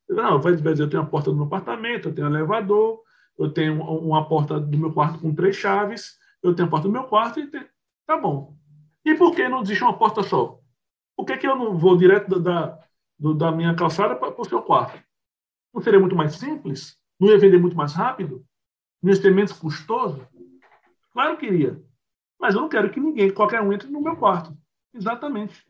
Não, 0.09 0.41
vai 0.41 0.55
dizer, 0.55 0.83
eu 0.83 0.89
tenho 0.89 1.03
a 1.03 1.05
porta 1.05 1.29
do 1.29 1.35
meu 1.35 1.45
apartamento, 1.45 2.09
eu 2.09 2.15
tenho 2.15 2.27
elevador, 2.27 2.99
eu 3.41 3.51
tenho 3.51 3.81
uma 3.81 4.27
porta 4.27 4.59
do 4.59 4.77
meu 4.77 4.93
quarto 4.93 5.19
com 5.19 5.33
três 5.33 5.55
chaves, 5.55 6.17
eu 6.43 6.53
tenho 6.55 6.67
a 6.67 6.71
porta 6.71 6.87
do 6.87 6.91
meu 6.91 7.05
quarto 7.05 7.39
e 7.39 7.47
tem... 7.47 7.65
tá 8.05 8.17
bom. 8.17 8.55
E 9.03 9.15
por 9.15 9.33
que 9.35 9.47
não 9.49 9.61
existe 9.61 9.83
uma 9.83 9.97
porta 9.97 10.21
só? 10.21 10.59
Por 11.15 11.25
que, 11.25 11.37
que 11.37 11.47
eu 11.47 11.55
não 11.55 11.77
vou 11.77 11.97
direto 11.97 12.39
da, 12.39 12.77
da, 13.19 13.33
da 13.33 13.51
minha 13.51 13.75
calçada 13.75 14.15
para 14.15 14.39
o 14.39 14.45
seu 14.45 14.61
quarto? 14.61 15.01
Não 15.73 15.81
seria 15.81 15.99
muito 15.99 16.15
mais 16.15 16.35
simples? 16.35 16.97
Não 17.19 17.29
ia 17.29 17.39
vender 17.39 17.57
muito 17.57 17.75
mais 17.75 17.93
rápido? 17.93 18.45
Não 19.01 19.11
ia 19.11 19.15
ser 19.19 19.33
menos 19.33 19.53
custoso? 19.53 20.27
Claro 21.13 21.37
que 21.37 21.47
iria. 21.47 21.81
Mas 22.39 22.55
eu 22.55 22.61
não 22.61 22.69
quero 22.69 22.89
que 22.91 22.99
ninguém, 22.99 23.31
qualquer 23.31 23.61
um, 23.61 23.73
entre 23.73 23.89
no 23.89 24.01
meu 24.01 24.15
quarto. 24.15 24.55
Exatamente. 24.93 25.65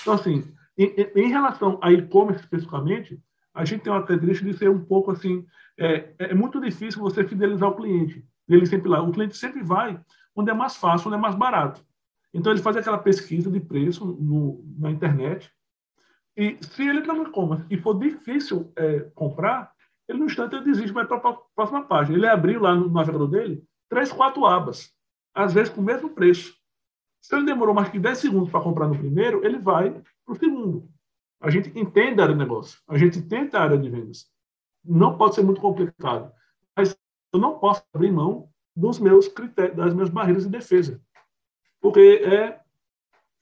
Então, 0.00 0.14
assim, 0.14 0.44
em, 0.76 0.94
em 1.16 1.28
relação 1.28 1.78
a 1.82 1.92
e-commerce 1.92 2.42
especificamente, 2.42 3.22
a 3.54 3.64
gente 3.64 3.82
tem 3.82 3.92
uma 3.92 4.02
característica 4.02 4.50
de 4.50 4.56
ser 4.56 4.68
um 4.68 4.84
pouco 4.84 5.10
assim, 5.10 5.46
é, 5.78 6.14
é 6.18 6.34
muito 6.34 6.60
difícil 6.60 7.00
você 7.00 7.24
fidelizar 7.24 7.68
o 7.68 7.76
cliente. 7.76 8.24
Ele 8.48 8.66
sempre 8.66 8.88
lá, 8.88 9.02
o 9.02 9.12
cliente 9.12 9.36
sempre 9.36 9.62
vai 9.62 10.00
onde 10.36 10.50
é 10.50 10.54
mais 10.54 10.76
fácil, 10.76 11.08
onde 11.08 11.16
é 11.16 11.20
mais 11.20 11.34
barato. 11.34 11.84
Então 12.32 12.52
ele 12.52 12.62
faz 12.62 12.76
aquela 12.76 12.98
pesquisa 12.98 13.50
de 13.50 13.60
preço 13.60 14.04
no, 14.04 14.64
na 14.78 14.90
internet 14.90 15.52
e 16.36 16.58
se 16.60 16.86
ele 16.86 16.98
está 16.98 17.14
no 17.14 17.28
e-commerce 17.28 17.64
e 17.70 17.76
for 17.76 17.98
difícil 17.98 18.72
é, 18.76 19.00
comprar, 19.14 19.72
ele 20.08 20.18
no 20.18 20.26
instante 20.26 20.56
ele 20.56 20.64
desiste, 20.64 20.92
vai 20.92 21.06
para 21.06 21.16
a 21.16 21.32
próxima 21.54 21.84
página. 21.84 22.18
Ele 22.18 22.26
abriu 22.26 22.60
lá 22.60 22.74
no 22.74 22.90
navegador 22.90 23.28
dele 23.28 23.62
três, 23.88 24.10
quatro 24.12 24.44
abas, 24.44 24.92
às 25.32 25.54
vezes 25.54 25.72
com 25.72 25.80
o 25.80 25.84
mesmo 25.84 26.10
preço. 26.10 26.54
Se 27.20 27.34
ele 27.34 27.46
demorou 27.46 27.74
mais 27.74 27.88
que 27.88 27.98
10 27.98 28.18
segundos 28.18 28.50
para 28.50 28.60
comprar 28.60 28.88
no 28.88 28.98
primeiro, 28.98 29.44
ele 29.46 29.58
vai 29.58 29.90
para 29.90 30.32
o 30.32 30.36
segundo. 30.36 30.88
A 31.40 31.50
gente 31.50 31.68
entende 31.78 32.20
a 32.20 32.24
área 32.24 32.34
de 32.34 32.40
negócio, 32.40 32.80
a 32.88 32.98
gente 32.98 33.22
tenta 33.22 33.58
a 33.58 33.62
área 33.62 33.78
de 33.78 33.88
vendas. 33.88 34.26
Não 34.84 35.16
pode 35.16 35.34
ser 35.34 35.42
muito 35.42 35.60
complicado, 35.60 36.32
mas 36.76 36.96
eu 37.32 37.40
não 37.40 37.58
posso 37.58 37.82
abrir 37.92 38.12
mão 38.12 38.48
dos 38.76 38.98
meus 38.98 39.28
critérios, 39.28 39.76
das 39.76 39.94
minhas 39.94 40.10
barreiras 40.10 40.44
de 40.44 40.50
defesa, 40.50 41.00
porque 41.80 42.22
é 42.24 42.60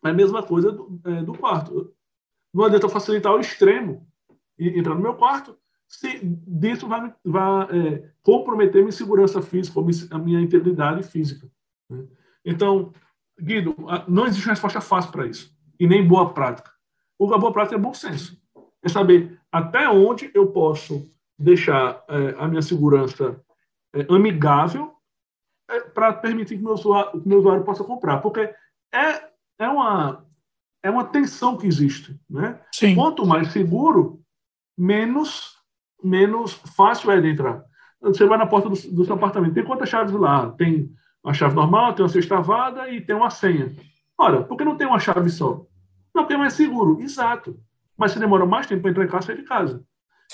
a 0.03 0.13
mesma 0.13 0.43
coisa 0.43 0.73
do, 0.73 1.01
é, 1.05 1.23
do 1.23 1.37
quarto. 1.37 1.95
Não 2.53 2.65
adianta 2.65 2.89
facilitar 2.89 3.33
o 3.33 3.41
extremo 3.41 4.07
e 4.59 4.79
entrar 4.79 4.95
no 4.95 5.01
meu 5.01 5.15
quarto 5.15 5.57
se 5.93 6.21
disso 6.23 6.89
vai, 6.89 7.15
vai 7.23 7.69
é, 7.71 8.11
comprometer 8.23 8.81
minha 8.81 8.93
segurança 8.93 9.43
física, 9.43 9.79
a 10.11 10.19
minha 10.19 10.41
integridade 10.41 11.03
física. 11.03 11.51
Né? 11.89 12.07
Então, 12.45 12.93
Guido, 13.39 13.77
não 14.09 14.27
existe 14.27 14.49
resposta 14.49 14.81
fácil 14.81 15.13
para 15.13 15.27
isso 15.27 15.55
e 15.79 15.87
nem 15.87 16.07
boa 16.07 16.33
prática. 16.33 16.71
O 17.19 17.27
boa 17.27 17.53
prática 17.53 17.77
é 17.77 17.79
bom 17.79 17.93
senso. 17.93 18.41
É 18.83 18.89
saber 18.89 19.39
até 19.51 19.89
onde 19.89 20.31
eu 20.35 20.51
posso 20.51 21.09
deixar 21.43 22.05
é, 22.09 22.35
a 22.39 22.49
minha 22.49 22.63
segurança 22.63 23.41
é, 23.95 24.07
amigável 24.09 24.93
é, 25.69 25.81
para 25.81 26.13
permitir 26.13 26.57
que 26.57 26.63
meu 26.63 26.75
usuário, 26.75 27.21
que 27.21 27.29
meu 27.29 27.39
usuário 27.39 27.65
possa 27.65 27.85
comprar. 27.85 28.19
Porque 28.19 28.41
é, 28.93 29.29
é, 29.59 29.69
uma, 29.69 30.27
é 30.83 30.91
uma 30.91 31.05
tensão 31.05 31.57
que 31.57 31.67
existe. 31.67 32.19
Né? 32.29 32.61
Sim. 32.73 32.95
Quanto 32.95 33.27
mais 33.27 33.53
seguro, 33.53 34.21
menos, 34.77 35.57
menos 36.03 36.53
fácil 36.77 37.11
é 37.11 37.21
de 37.21 37.31
entrar. 37.31 37.65
Você 38.01 38.25
vai 38.27 38.39
na 38.39 38.47
porta 38.47 38.69
do, 38.69 38.75
do 38.75 39.05
seu 39.05 39.15
apartamento, 39.15 39.55
tem 39.55 39.65
quantas 39.65 39.89
chaves 39.89 40.13
lá? 40.13 40.51
Tem 40.53 40.91
a 41.25 41.33
chave 41.33 41.55
normal, 41.55 41.95
tem 41.95 42.05
uma 42.05 42.09
sextavada 42.09 42.89
e 42.89 43.01
tem 43.01 43.15
uma 43.15 43.31
senha. 43.31 43.73
Ora, 44.19 44.43
por 44.43 44.57
que 44.57 44.65
não 44.65 44.77
tem 44.77 44.87
uma 44.87 44.99
chave 44.99 45.31
só? 45.31 45.65
Não, 46.15 46.23
porque 46.23 46.35
é 46.35 46.39
mais 46.39 46.55
seguro. 46.55 47.01
Exato. 47.01 47.59
Mas 47.97 48.13
você 48.13 48.19
demora 48.19 48.45
mais 48.45 48.67
tempo 48.67 48.83
para 48.83 48.91
entrar 48.91 49.05
em 49.05 49.09
casa, 49.09 49.27
sair 49.29 49.37
de 49.37 49.45
casa. 49.45 49.85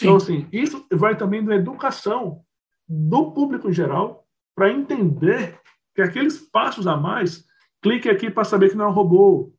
Então, 0.07 0.17
assim, 0.17 0.47
isso 0.53 0.85
vai 0.93 1.17
também 1.17 1.45
da 1.45 1.55
educação 1.55 2.43
do 2.89 3.33
público 3.33 3.69
em 3.69 3.73
geral 3.73 4.25
para 4.55 4.71
entender 4.73 5.61
que 5.95 6.03
aqueles 6.03 6.39
passos 6.39 6.87
a 6.87 6.97
mais, 6.97 7.45
clique 7.83 8.09
aqui 8.09 8.31
para 8.31 8.45
saber 8.45 8.71
que 8.71 8.77
não 8.77 8.87
é 8.87 8.89
um 8.89 8.93
robô. 8.93 9.53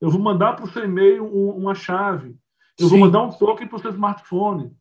Eu 0.00 0.10
vou 0.10 0.20
mandar 0.20 0.54
para 0.54 0.64
o 0.64 0.68
seu 0.68 0.84
e-mail 0.84 1.26
uma 1.26 1.74
chave. 1.74 2.36
Eu 2.78 2.88
Sim. 2.88 2.90
vou 2.90 2.98
mandar 3.00 3.22
um 3.22 3.30
token 3.30 3.66
para 3.66 3.76
o 3.76 3.80
seu 3.80 3.90
smartphone. 3.90 4.72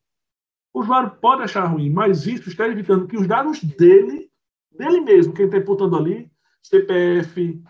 O 0.74 0.82
usuário 0.82 1.12
pode 1.22 1.42
achar 1.42 1.66
ruim, 1.66 1.90
mas 1.90 2.28
isso 2.28 2.50
está 2.50 2.68
evitando 2.68 3.08
que 3.08 3.18
os 3.18 3.26
dados 3.26 3.64
dele, 3.64 4.30
dele 4.72 5.02
mesmo, 5.02 5.34
quem 5.34 5.46
está 5.46 5.58
imputando 5.58 5.98
ali, 5.98 6.32
CPF, 6.62 7.64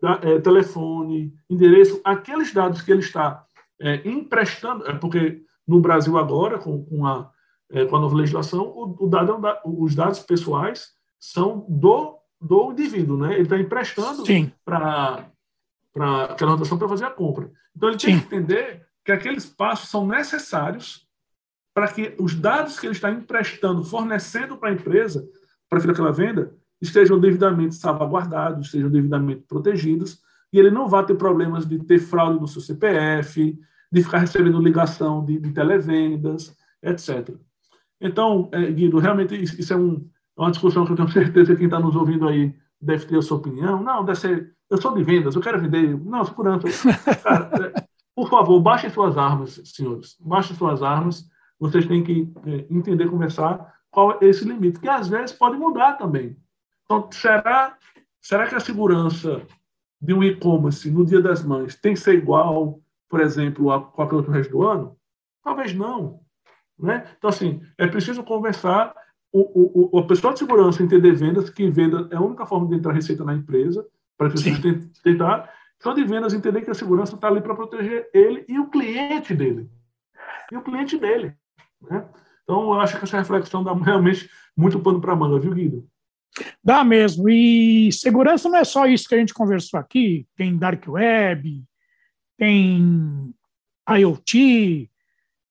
da, 0.00 0.20
é, 0.22 0.38
telefone, 0.40 1.34
endereço, 1.50 2.00
aqueles 2.04 2.52
dados 2.52 2.82
que 2.82 2.92
ele 2.92 3.00
está 3.00 3.44
é, 3.80 4.08
emprestando, 4.08 4.86
é 4.86 4.94
porque 4.94 5.42
no 5.66 5.80
Brasil 5.80 6.16
agora, 6.18 6.58
com, 6.58 6.84
com, 6.84 7.06
a, 7.06 7.30
é, 7.70 7.84
com 7.84 7.96
a 7.96 8.00
nova 8.00 8.16
legislação, 8.16 8.66
o, 8.66 9.06
o 9.06 9.08
dado, 9.08 9.46
é 9.46 9.60
os 9.64 9.94
dados 9.94 10.20
pessoais 10.20 10.90
são 11.18 11.64
do, 11.68 12.18
do 12.40 12.72
indivíduo, 12.72 13.16
né? 13.16 13.34
Ele 13.34 13.42
está 13.42 13.58
emprestando 13.58 14.22
para 14.64 15.30
aquela 16.24 16.52
anotação 16.52 16.78
para 16.78 16.88
fazer 16.88 17.04
a 17.06 17.10
compra. 17.10 17.50
Então 17.74 17.88
ele 17.88 17.98
Sim. 17.98 18.06
tem 18.06 18.20
que 18.20 18.26
entender 18.26 18.86
que 19.04 19.12
aqueles 19.12 19.46
passos 19.46 19.88
são 19.88 20.06
necessários 20.06 21.06
para 21.74 21.88
que 21.88 22.14
os 22.18 22.34
dados 22.34 22.78
que 22.78 22.86
ele 22.86 22.94
está 22.94 23.10
emprestando, 23.10 23.84
fornecendo 23.84 24.56
para 24.56 24.70
a 24.70 24.72
empresa, 24.72 25.26
para 25.68 25.80
fazer 25.80 25.92
aquela 25.92 26.12
venda, 26.12 26.54
estejam 26.80 27.18
devidamente 27.18 27.74
salvaguardados, 27.74 28.66
estejam 28.66 28.90
devidamente 28.90 29.42
protegidos, 29.42 30.20
e 30.52 30.58
ele 30.58 30.70
não 30.70 30.88
vai 30.88 31.04
ter 31.04 31.16
problemas 31.16 31.66
de 31.66 31.78
ter 31.80 31.98
fraude 31.98 32.40
no 32.40 32.46
seu 32.46 32.60
CPF, 32.60 33.58
de 33.90 34.02
ficar 34.02 34.18
recebendo 34.18 34.60
ligação 34.60 35.24
de, 35.24 35.38
de 35.38 35.52
televendas, 35.52 36.56
etc. 36.82 37.34
Então, 38.00 38.48
é, 38.52 38.70
Guido, 38.70 38.98
realmente 38.98 39.34
isso 39.34 39.72
é 39.72 39.76
um, 39.76 40.08
é 40.36 40.40
uma 40.40 40.50
discussão 40.50 40.84
que 40.84 40.92
eu 40.92 40.96
tenho 40.96 41.08
certeza 41.10 41.52
que 41.52 41.58
quem 41.58 41.66
está 41.66 41.78
nos 41.78 41.96
ouvindo 41.96 42.28
aí 42.28 42.54
deve 42.80 43.06
ter 43.06 43.16
a 43.16 43.22
sua 43.22 43.38
opinião. 43.38 43.82
Não, 43.82 44.04
deve 44.04 44.18
ser. 44.18 44.54
Eu 44.68 44.80
sou 44.80 44.94
de 44.94 45.02
vendas, 45.02 45.34
eu 45.34 45.40
quero 45.40 45.60
vender. 45.60 45.98
Não, 46.04 46.24
segurança. 46.24 46.66
Cara, 47.22 47.50
é, 47.76 47.84
por 48.14 48.28
favor, 48.28 48.60
baixem 48.60 48.90
suas 48.90 49.16
armas, 49.16 49.60
senhores. 49.64 50.16
Baixem 50.20 50.56
suas 50.56 50.82
armas. 50.82 51.28
Vocês 51.58 51.86
têm 51.86 52.02
que 52.02 52.32
é, 52.46 52.66
entender, 52.70 53.08
conversar 53.08 53.74
qual 53.90 54.18
é 54.20 54.26
esse 54.26 54.44
limite, 54.44 54.80
que 54.80 54.88
às 54.88 55.08
vezes 55.08 55.32
pode 55.32 55.56
mudar 55.56 55.92
também. 55.94 56.36
Então, 56.84 57.08
será, 57.12 57.76
será 58.20 58.46
que 58.46 58.54
a 58.54 58.60
segurança 58.60 59.40
de 60.00 60.12
um 60.12 60.22
e-commerce 60.22 60.90
no 60.90 61.06
Dia 61.06 61.20
das 61.20 61.44
Mães 61.44 61.76
tem 61.76 61.94
que 61.94 62.00
ser 62.00 62.14
igual, 62.14 62.80
por 63.14 63.20
exemplo, 63.20 63.70
a 63.70 63.80
qualquer 63.80 64.16
outro 64.16 64.32
resto 64.32 64.50
do 64.50 64.66
ano? 64.66 64.96
Talvez 65.40 65.72
não. 65.72 66.18
Né? 66.76 67.06
Então, 67.16 67.30
assim, 67.30 67.62
é 67.78 67.86
preciso 67.86 68.24
conversar. 68.24 68.92
O, 69.32 69.94
o, 69.94 69.98
a 70.00 70.04
pessoa 70.04 70.32
de 70.32 70.40
segurança 70.40 70.82
entender 70.82 71.12
vendas, 71.12 71.48
que 71.48 71.70
venda 71.70 72.08
é 72.10 72.16
a 72.16 72.20
única 72.20 72.44
forma 72.44 72.66
de 72.66 72.74
entrar 72.74 72.92
receita 72.92 73.22
na 73.22 73.32
empresa, 73.32 73.86
para 74.18 74.30
que 74.30 74.36
você 74.36 74.50
tentar. 75.04 75.48
Só 75.80 75.92
de 75.92 76.02
vendas 76.02 76.34
entender 76.34 76.62
que 76.62 76.72
a 76.72 76.74
segurança 76.74 77.14
está 77.14 77.28
ali 77.28 77.40
para 77.40 77.54
proteger 77.54 78.10
ele 78.12 78.44
e 78.48 78.58
o 78.58 78.68
cliente 78.68 79.32
dele. 79.32 79.70
E 80.50 80.56
o 80.56 80.62
cliente 80.62 80.98
dele. 80.98 81.36
Né? 81.82 82.04
Então, 82.42 82.74
eu 82.74 82.80
acho 82.80 82.98
que 82.98 83.04
essa 83.04 83.18
reflexão 83.18 83.62
dá 83.62 83.72
realmente 83.74 84.28
muito 84.56 84.80
pano 84.80 85.00
para 85.00 85.12
a 85.12 85.16
manga, 85.16 85.38
viu, 85.38 85.54
Guido? 85.54 85.86
Dá 86.64 86.82
mesmo. 86.82 87.28
E 87.28 87.92
segurança 87.92 88.48
não 88.48 88.58
é 88.58 88.64
só 88.64 88.88
isso 88.88 89.08
que 89.08 89.14
a 89.14 89.18
gente 89.18 89.32
conversou 89.32 89.78
aqui. 89.78 90.26
Tem 90.34 90.58
Dark 90.58 90.84
Web, 90.88 91.62
tem 92.36 93.34
IoT, 93.88 94.90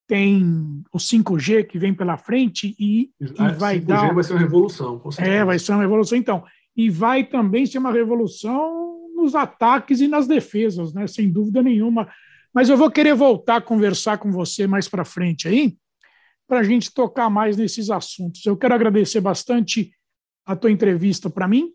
tem 0.07 0.83
o 0.91 0.97
5G 0.97 1.65
que 1.65 1.79
vem 1.79 1.93
pela 1.93 2.17
frente 2.17 2.75
e, 2.79 3.11
e 3.19 3.25
ah, 3.37 3.51
vai 3.51 3.79
5G 3.79 3.85
dar. 3.85 4.13
vai 4.13 4.23
ser 4.23 4.33
uma 4.33 4.39
revolução. 4.39 5.01
É, 5.17 5.45
vai 5.45 5.59
ser 5.59 5.71
uma 5.71 5.81
revolução. 5.81 6.17
Então, 6.17 6.43
e 6.75 6.89
vai 6.89 7.23
também 7.23 7.65
ser 7.65 7.77
uma 7.77 7.91
revolução 7.91 9.09
nos 9.15 9.35
ataques 9.35 10.01
e 10.01 10.07
nas 10.07 10.27
defesas, 10.27 10.93
né? 10.93 11.07
Sem 11.07 11.31
dúvida 11.31 11.61
nenhuma. 11.61 12.09
Mas 12.53 12.69
eu 12.69 12.77
vou 12.77 12.91
querer 12.91 13.15
voltar 13.15 13.57
a 13.57 13.61
conversar 13.61 14.17
com 14.17 14.31
você 14.31 14.67
mais 14.67 14.87
para 14.87 15.05
frente 15.05 15.47
aí, 15.47 15.75
para 16.47 16.59
a 16.59 16.63
gente 16.63 16.93
tocar 16.93 17.29
mais 17.29 17.57
nesses 17.57 17.89
assuntos. 17.89 18.45
Eu 18.45 18.57
quero 18.57 18.73
agradecer 18.73 19.21
bastante 19.21 19.91
a 20.45 20.55
tua 20.55 20.71
entrevista 20.71 21.29
para 21.29 21.47
mim, 21.47 21.71